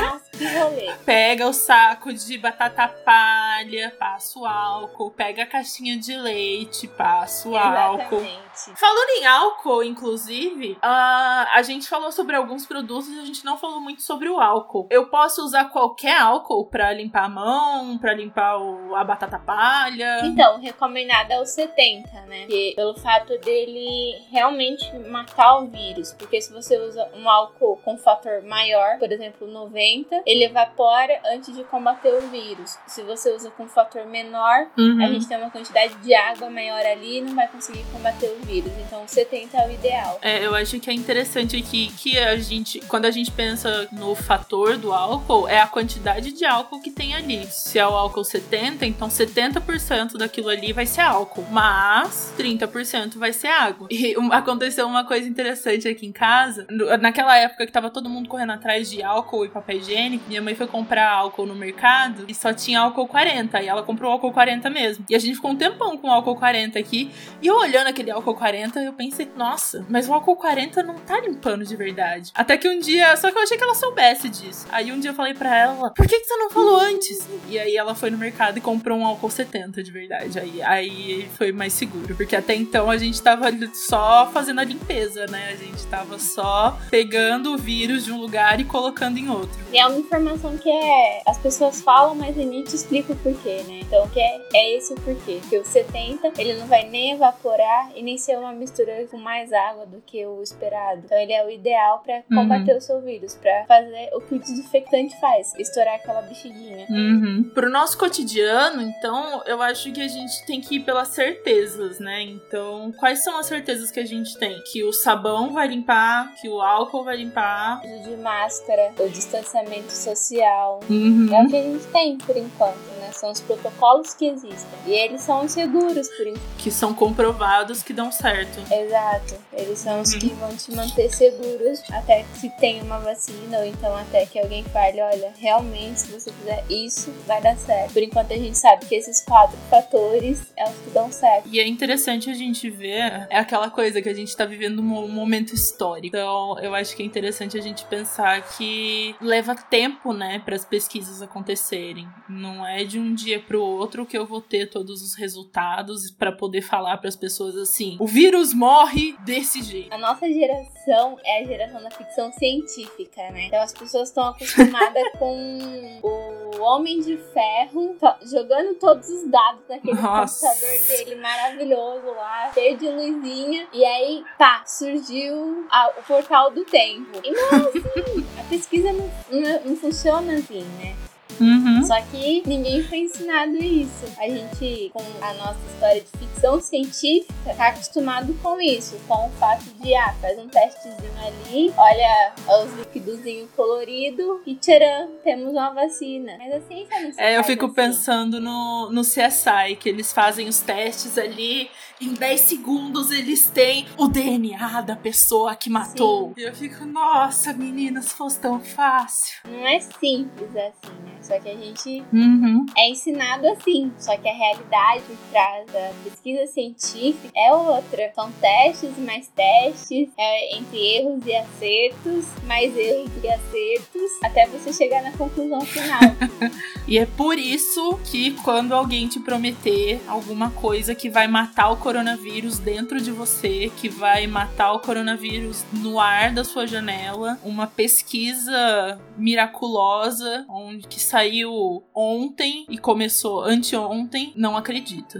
Nossa, 0.00 0.30
que 0.32 0.44
rolê. 0.46 0.92
Pega 1.04 1.46
o 1.46 1.52
saco 1.52 2.12
de 2.12 2.36
batata 2.38 2.88
palha, 2.88 3.94
passa 3.98 4.38
o 4.38 4.46
álcool. 4.46 5.10
Pega 5.10 5.44
a 5.44 5.46
caixinha 5.46 5.96
de 5.96 6.16
leite, 6.16 6.88
passa 6.88 7.48
o 7.48 7.56
álcool. 7.56 8.16
Exatamente. 8.16 8.80
Falando 8.80 9.10
em 9.10 9.26
álcool, 9.26 9.73
inclusive, 9.82 10.78
ah, 10.82 11.48
a 11.54 11.62
gente 11.62 11.88
falou 11.88 12.12
sobre 12.12 12.36
alguns 12.36 12.66
produtos 12.66 13.08
e 13.08 13.18
a 13.20 13.24
gente 13.24 13.44
não 13.44 13.56
falou 13.56 13.80
muito 13.80 14.02
sobre 14.02 14.28
o 14.28 14.40
álcool. 14.40 14.86
Eu 14.90 15.06
posso 15.06 15.42
usar 15.44 15.64
qualquer 15.66 16.20
álcool 16.20 16.66
pra 16.66 16.92
limpar 16.92 17.24
a 17.24 17.28
mão, 17.28 17.98
pra 17.98 18.14
limpar 18.14 18.58
o- 18.58 18.94
a 18.94 19.02
batata 19.04 19.38
palha. 19.38 20.20
Então, 20.24 20.60
recomendado 20.60 21.30
é 21.30 21.40
o 21.40 21.46
70, 21.46 22.08
né? 22.22 22.40
Porque, 22.40 22.72
pelo 22.76 22.94
fato 22.94 23.36
dele 23.38 24.14
realmente 24.30 24.92
matar 25.08 25.58
o 25.58 25.66
vírus. 25.66 26.12
Porque 26.12 26.40
se 26.40 26.52
você 26.52 26.76
usa 26.78 27.08
um 27.14 27.28
álcool 27.28 27.76
com 27.84 27.96
fator 27.96 28.42
maior, 28.42 28.98
por 28.98 29.10
exemplo, 29.10 29.46
90, 29.46 30.22
ele 30.26 30.44
evapora 30.44 31.18
antes 31.32 31.54
de 31.54 31.64
combater 31.64 32.12
o 32.14 32.20
vírus. 32.28 32.78
Se 32.86 33.02
você 33.02 33.34
usa 33.34 33.50
com 33.50 33.66
fator 33.68 34.04
menor, 34.06 34.66
Uhum. 34.76 35.02
a 35.02 35.06
gente 35.08 35.26
tem 35.26 35.36
uma 35.38 35.50
quantidade 35.50 35.94
de 35.96 36.14
água 36.14 36.50
maior 36.50 36.84
ali 36.84 37.18
e 37.18 37.20
não 37.22 37.34
vai 37.34 37.48
conseguir 37.48 37.84
combater 37.92 38.28
o 38.30 38.44
vírus. 38.46 38.72
Então, 38.86 39.04
o 39.04 39.08
70 39.08 39.56
é 39.56 39.63
o 39.66 39.72
ideal. 39.72 40.18
É, 40.22 40.44
eu 40.44 40.54
acho 40.54 40.78
que 40.80 40.90
é 40.90 40.92
interessante 40.92 41.56
aqui 41.56 41.92
que 41.96 42.18
a 42.18 42.36
gente, 42.36 42.80
quando 42.88 43.06
a 43.06 43.10
gente 43.10 43.30
pensa 43.30 43.88
no 43.92 44.14
fator 44.14 44.76
do 44.76 44.92
álcool, 44.92 45.48
é 45.48 45.60
a 45.60 45.66
quantidade 45.66 46.32
de 46.32 46.44
álcool 46.44 46.80
que 46.80 46.90
tem 46.90 47.14
ali. 47.14 47.46
Se 47.46 47.78
é 47.78 47.86
o 47.86 47.94
álcool 47.94 48.24
70, 48.24 48.84
então 48.86 49.08
70% 49.08 50.16
daquilo 50.16 50.48
ali 50.48 50.72
vai 50.72 50.86
ser 50.86 51.02
álcool, 51.02 51.44
mas 51.50 52.32
30% 52.38 53.16
vai 53.16 53.32
ser 53.32 53.48
água. 53.48 53.88
E 53.90 54.14
aconteceu 54.30 54.86
uma 54.86 55.04
coisa 55.04 55.28
interessante 55.28 55.88
aqui 55.88 56.06
em 56.06 56.12
casa. 56.12 56.66
Naquela 57.00 57.36
época 57.36 57.66
que 57.66 57.72
tava 57.72 57.90
todo 57.90 58.08
mundo 58.08 58.28
correndo 58.28 58.52
atrás 58.52 58.90
de 58.90 59.02
álcool 59.02 59.44
e 59.44 59.48
papel 59.48 59.78
higiênico, 59.78 60.24
minha 60.28 60.42
mãe 60.42 60.54
foi 60.54 60.66
comprar 60.66 61.10
álcool 61.10 61.46
no 61.46 61.54
mercado 61.54 62.24
e 62.28 62.34
só 62.34 62.52
tinha 62.52 62.80
álcool 62.80 63.06
40, 63.06 63.62
e 63.62 63.68
ela 63.68 63.82
comprou 63.82 64.10
álcool 64.10 64.32
40 64.32 64.70
mesmo. 64.70 65.04
E 65.08 65.14
a 65.14 65.18
gente 65.18 65.36
ficou 65.36 65.50
um 65.50 65.56
tempão 65.56 65.96
com 65.96 66.10
álcool 66.10 66.36
40 66.36 66.78
aqui, 66.78 67.10
e 67.40 67.46
eu 67.46 67.56
olhando 67.56 67.88
aquele 67.88 68.10
álcool 68.10 68.34
40, 68.34 68.80
eu 68.80 68.92
pensei, 68.92 69.28
nossa, 69.36 69.53
mas 69.88 70.08
o 70.08 70.12
álcool 70.12 70.36
40 70.36 70.82
não 70.82 70.94
tá 70.94 71.20
limpando 71.20 71.64
de 71.64 71.76
verdade. 71.76 72.30
Até 72.34 72.56
que 72.56 72.68
um 72.68 72.78
dia, 72.78 73.16
só 73.16 73.30
que 73.30 73.38
eu 73.38 73.42
achei 73.42 73.56
que 73.56 73.64
ela 73.64 73.74
soubesse 73.74 74.28
disso. 74.28 74.66
Aí 74.70 74.92
um 74.92 75.00
dia 75.00 75.10
eu 75.10 75.14
falei 75.14 75.34
pra 75.34 75.56
ela, 75.56 75.90
por 75.90 76.06
que, 76.06 76.20
que 76.20 76.26
você 76.26 76.36
não 76.36 76.50
falou 76.50 76.78
antes? 76.78 77.26
E 77.48 77.58
aí 77.58 77.76
ela 77.76 77.94
foi 77.94 78.10
no 78.10 78.18
mercado 78.18 78.58
e 78.58 78.60
comprou 78.60 78.98
um 78.98 79.06
álcool 79.06 79.30
70 79.30 79.82
de 79.82 79.90
verdade. 79.90 80.38
Aí, 80.38 80.62
aí 80.62 81.28
foi 81.36 81.52
mais 81.52 81.72
seguro, 81.72 82.14
porque 82.14 82.36
até 82.36 82.54
então 82.54 82.90
a 82.90 82.96
gente 82.96 83.20
tava 83.22 83.50
só 83.72 84.30
fazendo 84.32 84.60
a 84.60 84.64
limpeza, 84.64 85.26
né? 85.26 85.50
A 85.52 85.56
gente 85.56 85.86
tava 85.86 86.18
só 86.18 86.78
pegando 86.90 87.54
o 87.54 87.58
vírus 87.58 88.04
de 88.04 88.12
um 88.12 88.20
lugar 88.20 88.60
e 88.60 88.64
colocando 88.64 89.18
em 89.18 89.28
outro. 89.28 89.56
E 89.72 89.78
é 89.78 89.86
uma 89.86 89.98
informação 89.98 90.56
que 90.56 90.70
é. 90.70 91.22
As 91.26 91.38
pessoas 91.38 91.80
falam, 91.80 92.14
mas 92.14 92.36
a 92.38 92.42
gente 92.42 92.74
explica 92.74 93.12
o 93.12 93.16
porquê, 93.16 93.62
né? 93.66 93.80
Então, 93.80 94.08
que 94.08 94.20
é, 94.20 94.40
é 94.54 94.76
esse 94.76 94.92
o 94.92 94.96
porquê. 94.96 95.40
Que 95.48 95.58
o 95.58 95.64
70, 95.64 96.32
ele 96.38 96.54
não 96.54 96.66
vai 96.66 96.88
nem 96.88 97.12
evaporar 97.12 97.90
e 97.94 98.02
nem 98.02 98.16
ser 98.16 98.38
uma 98.38 98.52
mistura 98.52 99.06
com 99.10 99.18
mais 99.18 99.43
água 99.52 99.86
do 99.86 100.00
que 100.00 100.24
o 100.26 100.42
esperado. 100.42 101.02
Então, 101.04 101.18
ele 101.18 101.32
é 101.32 101.44
o 101.44 101.50
ideal 101.50 102.00
pra 102.04 102.22
combater 102.22 102.76
o 102.76 102.80
seu 102.80 103.00
vírus, 103.00 103.34
pra 103.34 103.64
fazer 103.66 104.10
o 104.14 104.20
que 104.20 104.34
o 104.34 104.38
desinfectante 104.38 105.18
faz: 105.20 105.54
estourar 105.58 105.94
aquela 105.96 106.22
bexiguinha. 106.22 106.86
Uhum. 106.88 107.50
Pro 107.54 107.70
nosso 107.70 107.98
cotidiano, 107.98 108.82
então, 108.82 109.42
eu 109.46 109.60
acho 109.62 109.92
que 109.92 110.00
a 110.00 110.08
gente 110.08 110.44
tem 110.46 110.60
que 110.60 110.76
ir 110.76 110.80
pelas 110.80 111.08
certezas, 111.08 111.98
né? 111.98 112.22
Então, 112.22 112.92
quais 112.98 113.22
são 113.22 113.38
as 113.38 113.46
certezas 113.46 113.90
que 113.90 114.00
a 114.00 114.06
gente 114.06 114.36
tem? 114.38 114.62
Que 114.72 114.84
o 114.84 114.92
sabão 114.92 115.52
vai 115.52 115.66
limpar, 115.68 116.34
que 116.34 116.48
o 116.48 116.60
álcool 116.60 117.04
vai 117.04 117.16
limpar. 117.16 117.80
Uso 117.84 118.10
de 118.10 118.16
máscara, 118.16 118.92
o 118.98 119.08
distanciamento 119.08 119.92
social. 119.92 120.80
Uhum. 120.88 121.28
É 121.32 121.42
o 121.42 121.48
que 121.48 121.56
a 121.56 121.62
gente 121.62 121.86
tem 121.86 122.18
por 122.18 122.36
enquanto, 122.36 122.78
né? 123.00 123.10
São 123.12 123.30
os 123.30 123.40
protocolos 123.40 124.14
que 124.14 124.26
existem. 124.26 124.78
E 124.86 124.92
eles 124.92 125.20
são 125.22 125.48
seguros 125.48 126.08
por 126.08 126.26
enquanto. 126.26 126.56
Que 126.58 126.70
são 126.70 126.94
comprovados 126.94 127.82
que 127.82 127.92
dão 127.92 128.10
certo. 128.10 128.60
Exato. 128.72 129.33
Eles 129.52 129.78
são 129.78 130.00
os 130.00 130.14
que 130.14 130.28
vão 130.34 130.54
te 130.56 130.74
manter 130.74 131.12
seguros 131.12 131.82
até 131.90 132.22
que 132.22 132.38
se 132.38 132.50
tenha 132.58 132.82
uma 132.82 132.98
vacina 132.98 133.58
ou 133.58 133.64
então 133.64 133.94
até 133.96 134.26
que 134.26 134.38
alguém 134.38 134.64
fale, 134.64 135.00
olha, 135.00 135.32
realmente 135.38 136.00
se 136.00 136.12
você 136.12 136.32
fizer 136.32 136.64
isso, 136.68 137.12
vai 137.26 137.40
dar 137.40 137.56
certo. 137.56 137.92
Por 137.92 138.02
enquanto 138.02 138.32
a 138.32 138.36
gente 138.36 138.56
sabe 138.58 138.86
que 138.86 138.94
esses 138.94 139.22
quatro 139.22 139.56
fatores 139.70 140.52
é 140.56 140.64
os 140.64 140.76
que 140.76 140.90
dão 140.90 141.10
certo. 141.10 141.48
E 141.48 141.60
é 141.60 141.66
interessante 141.66 142.30
a 142.30 142.34
gente 142.34 142.70
ver, 142.70 143.26
é 143.30 143.38
aquela 143.38 143.70
coisa 143.70 144.00
que 144.00 144.08
a 144.08 144.14
gente 144.14 144.36
tá 144.36 144.44
vivendo 144.44 144.80
um 144.80 145.08
momento 145.08 145.54
histórico. 145.54 146.16
Então, 146.16 146.58
eu 146.60 146.74
acho 146.74 146.96
que 146.96 147.02
é 147.02 147.06
interessante 147.06 147.58
a 147.58 147.60
gente 147.60 147.84
pensar 147.86 148.42
que 148.56 149.14
leva 149.20 149.54
tempo, 149.54 150.12
né, 150.12 150.40
para 150.44 150.54
as 150.54 150.64
pesquisas 150.64 151.22
acontecerem. 151.22 152.06
Não 152.28 152.66
é 152.66 152.84
de 152.84 152.98
um 152.98 153.14
dia 153.14 153.40
pro 153.40 153.62
outro 153.62 154.06
que 154.06 154.16
eu 154.16 154.26
vou 154.26 154.40
ter 154.40 154.68
todos 154.70 155.02
os 155.02 155.14
resultados 155.14 156.10
para 156.10 156.32
poder 156.32 156.62
falar 156.62 156.98
para 156.98 157.08
as 157.08 157.16
pessoas 157.16 157.56
assim: 157.56 157.96
o 158.00 158.06
vírus 158.06 158.52
morre 158.52 159.16
desse 159.24 159.62
jeito. 159.62 159.92
A 159.92 159.98
nossa 159.98 160.30
geração 160.30 161.18
é 161.24 161.42
a 161.42 161.44
geração 161.44 161.82
da 161.82 161.90
ficção 161.90 162.32
científica, 162.32 163.30
né? 163.30 163.46
Então 163.46 163.60
as 163.60 163.72
pessoas 163.72 164.08
estão 164.08 164.28
acostumadas 164.28 165.02
com 165.18 166.00
o 166.02 166.60
Homem 166.60 167.00
de 167.00 167.16
Ferro 167.16 167.96
jogando 168.22 168.74
todos 168.74 169.08
os 169.08 169.30
dados 169.30 169.62
naquele 169.68 170.00
nossa. 170.00 170.46
computador 170.46 170.86
dele 170.86 171.14
maravilhoso 171.16 172.06
lá, 172.14 172.52
cheio 172.52 172.76
de 172.76 172.88
luzinha. 172.88 173.66
E 173.72 173.84
aí, 173.84 174.24
pá, 174.38 174.64
surgiu 174.66 175.66
a, 175.70 175.88
o 175.98 176.02
portal 176.02 176.50
do 176.50 176.64
tempo. 176.64 177.20
E 177.22 177.30
não 177.30 177.42
é 177.42 177.56
assim. 177.56 178.26
a 178.40 178.44
pesquisa 178.44 178.92
não, 178.92 179.10
não, 179.30 179.60
não 179.64 179.76
funciona 179.76 180.34
assim, 180.34 180.62
né? 180.78 180.94
Uhum. 181.40 181.84
Só 181.84 182.00
que 182.02 182.42
ninguém 182.46 182.82
foi 182.84 182.98
ensinado 182.98 183.56
isso. 183.56 184.04
A 184.18 184.28
gente, 184.28 184.90
com 184.92 185.02
a 185.20 185.34
nossa 185.34 185.58
história 185.72 186.00
de 186.00 186.18
ficção 186.18 186.60
científica, 186.60 187.54
tá 187.56 187.68
acostumado 187.68 188.34
com 188.42 188.60
isso, 188.60 188.96
com 189.08 189.26
o 189.26 189.30
fato 189.32 189.64
de, 189.80 189.94
ah, 189.94 190.14
faz 190.20 190.38
um 190.38 190.48
testezinho 190.48 191.12
ali, 191.18 191.72
olha 191.76 192.32
os 192.62 192.72
liquidozinhos 192.78 193.50
coloridos 193.56 194.40
e 194.46 194.54
tcharam, 194.56 195.10
temos 195.22 195.52
uma 195.52 195.70
vacina. 195.70 196.36
Mas 196.38 196.54
a 196.54 196.60
ciência 196.60 197.00
não 197.00 197.12
se 197.12 197.20
É, 197.20 197.36
eu 197.36 197.44
fico 197.44 197.66
assim. 197.66 197.74
pensando 197.74 198.40
no, 198.40 198.90
no 198.90 199.02
CSI, 199.02 199.76
que 199.78 199.88
eles 199.88 200.12
fazem 200.12 200.48
os 200.48 200.60
testes 200.60 201.16
ali, 201.18 201.70
em 202.00 202.12
10 202.12 202.40
segundos 202.40 203.10
eles 203.10 203.46
têm 203.48 203.86
o 203.96 204.08
DNA 204.08 204.80
da 204.82 204.96
pessoa 204.96 205.54
que 205.54 205.70
matou. 205.70 206.28
Sim. 206.36 206.42
E 206.42 206.42
eu 206.48 206.54
fico, 206.54 206.84
nossa, 206.84 207.52
meninas, 207.52 208.12
fosse 208.12 208.38
tão 208.40 208.60
fácil. 208.60 209.40
Não 209.48 209.66
é 209.66 209.80
simples 209.80 210.50
assim, 210.50 210.92
né? 211.04 211.12
Só 211.24 211.38
que 211.40 211.48
a 211.48 211.56
gente 211.56 212.04
uhum. 212.12 212.66
é 212.76 212.90
ensinado 212.90 213.48
assim. 213.48 213.90
Só 213.98 214.16
que 214.16 214.28
a 214.28 214.34
realidade 214.34 215.02
trás 215.30 215.66
da 215.66 215.90
pesquisa 216.04 216.46
científica 216.46 217.30
é 217.34 217.52
outra. 217.52 218.12
São 218.14 218.30
testes 218.32 218.96
mais 218.98 219.26
testes, 219.28 220.10
é 220.18 220.56
entre 220.56 220.78
erros 220.78 221.26
e 221.26 221.34
acertos, 221.34 222.26
mais 222.46 222.76
erros 222.76 223.10
e 223.22 223.28
acertos, 223.28 224.10
até 224.22 224.46
você 224.46 224.72
chegar 224.72 225.02
na 225.02 225.12
conclusão 225.12 225.60
final. 225.62 226.00
e 226.86 226.98
é 226.98 227.06
por 227.06 227.38
isso 227.38 227.98
que 228.04 228.32
quando 228.42 228.72
alguém 228.72 229.08
te 229.08 229.18
prometer 229.18 230.00
alguma 230.06 230.50
coisa 230.50 230.94
que 230.94 231.08
vai 231.08 231.26
matar 231.26 231.70
o 231.70 231.76
coronavírus 231.76 232.58
dentro 232.58 233.00
de 233.00 233.10
você, 233.10 233.72
que 233.76 233.88
vai 233.88 234.26
matar 234.26 234.72
o 234.72 234.80
coronavírus 234.80 235.64
no 235.72 235.98
ar 235.98 236.32
da 236.32 236.44
sua 236.44 236.66
janela, 236.66 237.38
uma 237.42 237.66
pesquisa 237.66 239.00
miraculosa 239.16 240.44
onde 240.48 240.86
que 240.86 241.00
saiu 241.14 241.84
ontem 241.94 242.66
e 242.68 242.76
começou 242.76 243.44
anteontem, 243.44 244.32
não 244.34 244.56
acredito. 244.56 245.16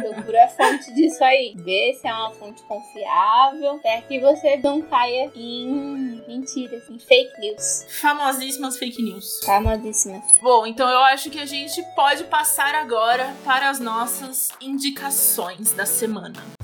Procura 0.00 0.46
a 0.46 0.48
fonte 0.48 0.90
disso 0.94 1.22
aí. 1.22 1.54
Vê 1.54 1.94
se 2.00 2.08
é 2.08 2.14
uma 2.14 2.30
fonte 2.30 2.62
confiável, 2.62 3.78
para 3.80 4.00
que 4.00 4.18
você 4.18 4.56
não 4.56 4.80
caia 4.80 5.30
em 5.34 6.22
mentiras, 6.26 6.88
em 6.88 6.98
fake 6.98 7.40
news. 7.40 7.84
Famosíssimas 8.00 8.78
fake 8.78 9.02
news. 9.02 9.40
Famosíssimas. 9.44 10.24
Bom, 10.40 10.66
então 10.66 10.88
eu 10.88 11.00
acho 11.00 11.28
que 11.28 11.40
a 11.40 11.46
gente 11.46 11.82
pode 11.94 12.24
passar 12.24 12.74
agora 12.74 13.34
para 13.44 13.68
as 13.68 13.78
nossas 13.78 14.48
indicações 14.62 15.74
da 15.74 15.84
semana. 15.84 16.55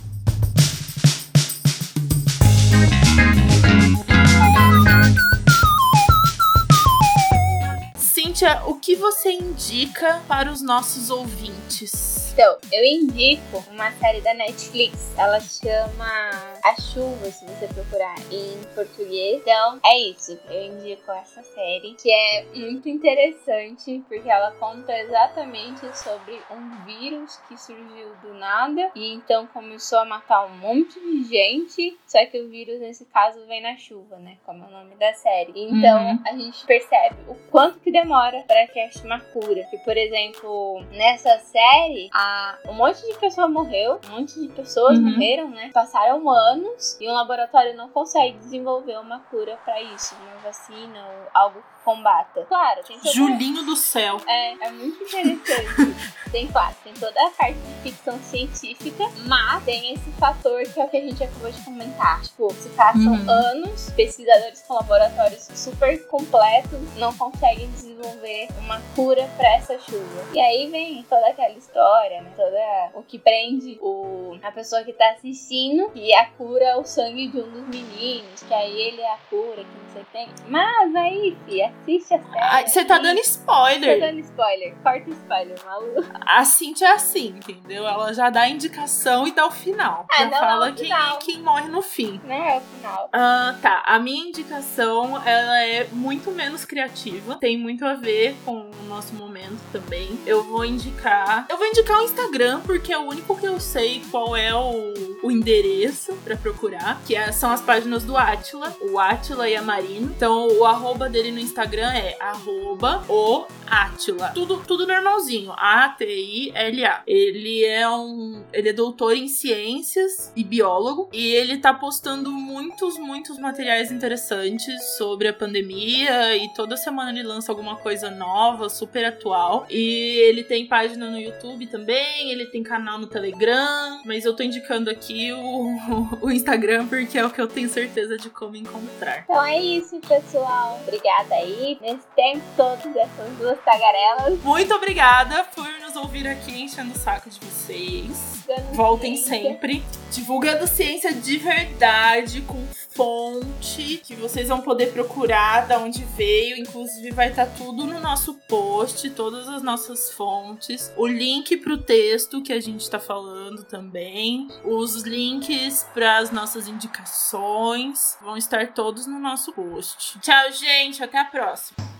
O 8.67 8.75
que 8.75 8.95
você 8.95 9.33
indica 9.33 10.23
para 10.29 10.51
os 10.51 10.62
nossos 10.62 11.11
ouvintes? 11.11 12.12
Então, 12.33 12.57
eu 12.73 12.83
indico 12.83 13.62
uma 13.71 13.92
série 13.92 14.23
da 14.23 14.33
Netflix. 14.33 15.14
Ela 15.18 15.38
chama 15.38 16.31
A 16.64 16.75
Chuva, 16.81 17.27
se 17.27 17.45
você 17.45 17.68
procurar 17.75 18.14
em 18.31 18.59
português. 18.75 19.42
Então, 19.42 19.79
é 19.85 19.99
isso. 19.99 20.40
Eu 20.49 20.73
indico 20.73 21.12
essa 21.12 21.42
série, 21.42 21.95
que 21.95 22.11
é 22.11 22.47
muito 22.55 22.88
interessante, 22.88 24.03
porque 24.09 24.31
ela 24.31 24.51
conta 24.53 24.99
exatamente 24.99 25.81
sobre 25.95 26.40
um 26.51 26.85
vírus 26.87 27.38
que 27.49 27.61
surgiu 27.61 28.14
do 28.23 28.33
nada 28.33 28.90
e 28.95 29.12
então 29.12 29.47
começou 29.49 29.99
a 29.99 30.07
matar 30.07 30.47
um 30.47 30.57
monte 30.57 30.99
de 30.99 31.25
gente. 31.25 31.99
Só 32.07 32.25
que 32.25 32.40
o 32.40 32.49
vírus, 32.49 32.81
nesse 32.81 33.05
caso, 33.05 33.47
vem 33.47 33.61
na 33.61 33.77
chuva, 33.77 34.16
né? 34.16 34.38
Como 34.47 34.64
é 34.64 34.68
o 34.68 34.71
nome 34.71 34.95
da 34.95 35.12
série. 35.12 35.53
Então, 35.55 36.03
uhum. 36.03 36.23
a 36.27 36.33
gente 36.33 36.64
percebe 36.64 37.16
o 37.29 37.35
quanto 37.51 37.79
que 37.81 37.92
demora 37.92 38.42
para 38.47 38.66
que 38.68 38.81
ache 38.81 39.05
uma 39.05 39.21
cura. 39.21 39.64
Que, 39.64 39.77
por 39.79 39.99
exemplo, 39.99 40.83
nessa 40.92 41.38
série, 41.40 42.09
a 42.11 42.22
um 42.69 42.75
monte 42.75 43.01
de 43.07 43.15
pessoa 43.19 43.49
morreu, 43.49 44.01
um 44.09 44.19
monte 44.19 44.41
de 44.41 44.49
pessoas 44.49 44.99
uhum. 44.99 45.05
morreram, 45.05 45.51
né? 45.51 45.71
Passaram 45.73 46.29
anos 46.29 46.97
e 47.01 47.09
um 47.09 47.13
laboratório 47.13 47.77
não 47.77 47.89
consegue 47.89 48.39
desenvolver 48.39 48.99
uma 48.99 49.21
cura 49.31 49.59
para 49.65 49.81
isso, 49.83 50.15
uma 50.15 50.41
vacina 50.41 50.99
ou 50.99 51.29
algo 51.35 51.61
que 51.61 51.85
combata. 51.85 52.45
Claro, 52.49 52.83
tem 52.87 52.99
todo... 52.99 53.13
Julinho 53.13 53.65
do 53.65 53.77
céu. 53.77 54.21
É, 54.27 54.67
é 54.67 54.71
muito 54.71 55.03
interessante. 55.03 55.97
tem, 56.31 56.49
claro, 56.49 56.75
tem 56.85 56.95
toda 56.95 57.27
a 57.27 57.31
parte 57.31 57.59
de 57.59 57.91
ficção 57.91 58.19
científica, 58.21 59.05
mas 59.27 59.65
tem 59.65 59.95
esse 59.95 60.11
fator 60.13 60.63
que 60.63 60.81
é 60.81 60.85
o 60.85 60.89
que 60.89 60.97
a 60.97 61.01
gente 61.01 61.23
acabou 61.23 61.51
de 61.51 61.61
comentar. 61.63 62.23
Tipo, 62.23 62.53
se 62.55 62.69
passam 62.71 63.13
uhum. 63.13 63.31
anos, 63.31 63.91
pesquisadores 63.91 64.63
com 64.67 64.75
laboratórios 64.75 65.49
super 65.55 66.07
completos 66.07 66.81
não 66.97 67.13
conseguem 67.15 67.71
desenvolver 67.71 68.49
uma 68.59 68.81
cura 68.95 69.29
para 69.37 69.49
essa 69.57 69.79
chuva. 69.79 70.25
E 70.33 70.41
aí 70.41 70.71
vem 70.71 71.03
toda 71.05 71.27
aquela 71.27 71.57
história 71.57 72.12
né? 72.20 72.33
Toda 72.37 72.90
o 72.94 73.03
que 73.03 73.18
prende 73.18 73.79
o, 73.81 74.37
a 74.42 74.53
pessoa 74.53 74.83
que 74.85 74.92
tá 74.92 75.11
assistindo, 75.11 75.90
que 75.90 76.14
a 76.14 76.27
cura 76.27 76.64
é 76.64 76.77
o 76.77 76.85
sangue 76.85 77.29
de 77.29 77.38
um 77.38 77.51
dos 77.51 77.68
meninos, 77.68 78.42
que 78.42 78.53
aí 78.53 78.81
ele 78.81 79.01
é 79.01 79.12
a 79.12 79.18
cura, 79.31 79.57
que 79.57 79.62
não 79.62 79.92
sei 79.92 80.03
o 80.03 80.05
que 80.05 80.12
tem. 80.12 80.29
Mas 80.48 80.94
aí, 80.94 81.37
fi, 81.46 81.62
assiste 81.62 82.14
a 82.14 82.22
série. 82.22 82.68
Você 82.68 82.85
tá 82.85 82.98
dando 82.98 83.18
spoiler. 83.20 84.01
Tá 84.01 84.07
dando 84.07 84.20
spoiler. 84.20 84.75
Corta 84.83 85.11
spoiler, 85.11 85.64
maluco. 85.64 86.05
A 86.20 86.44
Cintia 86.44 86.88
é 86.88 86.92
assim, 86.92 87.29
entendeu? 87.29 87.87
Ela 87.87 88.12
já 88.12 88.31
dá 88.31 88.42
a 88.42 88.48
indicação 88.48 89.27
e 89.27 89.33
dá 89.33 89.46
o 89.46 89.51
final. 89.51 90.07
Ah, 90.11 90.18
já 90.18 90.25
não 90.27 90.38
fala 90.38 90.68
é 90.68 90.70
o 90.70 90.75
quem, 90.75 90.92
quem 91.20 91.42
morre 91.42 91.68
no 91.68 91.83
fim. 91.83 92.20
Não 92.25 92.35
é 92.35 92.59
o 92.59 92.61
final. 92.61 93.09
Ah, 93.12 93.55
tá. 93.62 93.83
A 93.87 93.98
minha 93.98 94.29
indicação, 94.29 95.16
ela 95.27 95.61
é 95.61 95.85
muito 95.92 96.31
menos 96.31 96.64
criativa. 96.64 97.37
Tem 97.37 97.57
muito 97.57 97.85
a 97.85 97.94
ver 97.94 98.37
com 98.44 98.70
o 98.70 98.85
nosso 98.88 99.14
momento 99.14 99.61
também. 99.70 100.18
Eu 100.27 100.42
vou 100.42 100.64
indicar... 100.64 101.46
Eu 101.48 101.57
vou 101.57 101.66
indicar 101.66 102.02
Instagram, 102.05 102.61
porque 102.61 102.93
é 102.93 102.99
o 102.99 103.03
único 103.03 103.37
que 103.37 103.47
eu 103.47 103.59
sei 103.61 104.03
qual 104.11 104.37
é 104.37 104.55
o, 104.55 104.95
o 105.23 105.31
endereço 105.31 106.15
para 106.25 106.37
procurar, 106.37 107.01
que 107.07 107.15
é, 107.15 107.31
são 107.33 107.51
as 107.51 107.61
páginas 107.61 108.05
do 108.05 108.17
Atila, 108.17 108.75
o 108.81 108.99
Atila 108.99 109.49
e 109.49 109.57
a 109.57 109.62
Marina. 109.62 110.12
Então, 110.15 110.49
o 110.59 110.65
arroba 110.65 111.09
dele 111.09 111.31
no 111.31 111.38
Instagram 111.38 111.93
é 111.93 112.17
arroba 112.21 113.05
o 113.09 113.47
Atila. 113.67 114.29
Tudo, 114.35 114.62
tudo 114.67 114.87
normalzinho. 114.87 115.53
A-T-I-L-A. 115.57 117.03
Ele 117.07 117.65
é 117.65 117.88
um. 117.88 118.43
Ele 118.53 118.69
é 118.69 118.73
doutor 118.73 119.17
em 119.17 119.29
ciências 119.29 120.33
e 120.37 120.45
biólogo. 120.45 121.09
E 121.12 121.29
ele 121.29 121.59
tá 121.59 121.73
postando 121.73 122.31
muitos, 122.31 122.99
muitos 122.99 123.38
materiais 123.38 123.91
interessantes 123.91 124.97
sobre 124.99 125.29
a 125.29 125.33
pandemia. 125.33 126.37
E 126.37 126.53
toda 126.55 126.77
semana 126.77 127.11
ele 127.11 127.23
lança 127.23 127.51
alguma 127.51 127.77
coisa 127.77 128.11
nova, 128.11 128.69
super 128.69 129.05
atual. 129.05 129.67
E 129.71 130.19
ele 130.29 130.45
tem 130.45 130.67
página 130.67 131.11
no 131.11 131.19
YouTube 131.19 131.67
também. 131.67 131.91
Ele 131.94 132.46
tem 132.46 132.62
canal 132.62 132.98
no 132.98 133.07
Telegram. 133.07 134.02
Mas 134.05 134.24
eu 134.24 134.35
tô 134.35 134.42
indicando 134.42 134.90
aqui 134.90 135.33
o, 135.33 136.18
o 136.22 136.31
Instagram 136.31 136.87
porque 136.87 137.18
é 137.18 137.24
o 137.24 137.31
que 137.31 137.40
eu 137.40 137.48
tenho 137.48 137.68
certeza 137.68 138.16
de 138.16 138.31
como 138.31 138.57
encontrar. 138.57 139.24
Então 139.24 139.44
é 139.44 139.61
isso, 139.61 139.98
pessoal. 140.00 140.81
Obrigada 140.83 141.35
aí. 141.35 141.78
Nesse 141.81 142.07
tempo 142.14 142.42
todo 142.57 142.92
dessas 142.92 143.31
duas 143.38 143.59
tagarelas. 143.64 144.38
Muito 144.42 144.74
obrigada 144.74 145.44
por 145.55 145.68
nos 145.81 145.96
ouvir 145.96 146.26
aqui 146.26 146.62
enchendo 146.62 146.92
o 146.92 146.98
saco 146.98 147.28
de 147.28 147.38
vocês. 147.40 148.44
Dando 148.46 148.74
Voltem 148.74 149.16
ciência. 149.16 149.50
sempre. 149.50 149.83
Divulgando 150.11 150.66
ciência 150.66 151.12
de 151.12 151.38
verdade, 151.38 152.42
com 152.42 152.62
fonte, 152.94 153.98
que 154.05 154.14
vocês 154.14 154.48
vão 154.48 154.61
poder 154.61 154.92
procurar 154.92 155.66
da 155.66 155.78
onde 155.78 156.05
veio. 156.16 156.57
Inclusive, 156.57 157.11
vai 157.11 157.31
estar 157.31 157.46
tudo 157.46 157.85
no 157.85 158.00
nosso 158.00 158.35
post, 158.48 159.09
todas 159.11 159.48
as 159.48 159.62
nossas 159.62 160.11
fontes. 160.11 160.92
O 160.96 161.07
link 161.07 161.57
pro 161.59 161.78
texto 161.78 162.42
que 162.42 162.52
a 162.52 162.61
gente 162.61 162.88
tá 162.88 162.98
falando 162.98 163.64
também. 163.64 164.48
Os 164.64 165.02
links 165.02 165.87
para 165.94 166.18
as 166.18 166.31
nossas 166.31 166.68
indicações 166.68 168.16
vão 168.20 168.37
estar 168.37 168.72
todos 168.72 169.07
no 169.07 169.18
nosso 169.18 169.52
post. 169.52 170.18
Tchau, 170.20 170.52
gente. 170.52 171.02
Até 171.02 171.18
a 171.18 171.24
próxima. 171.24 171.91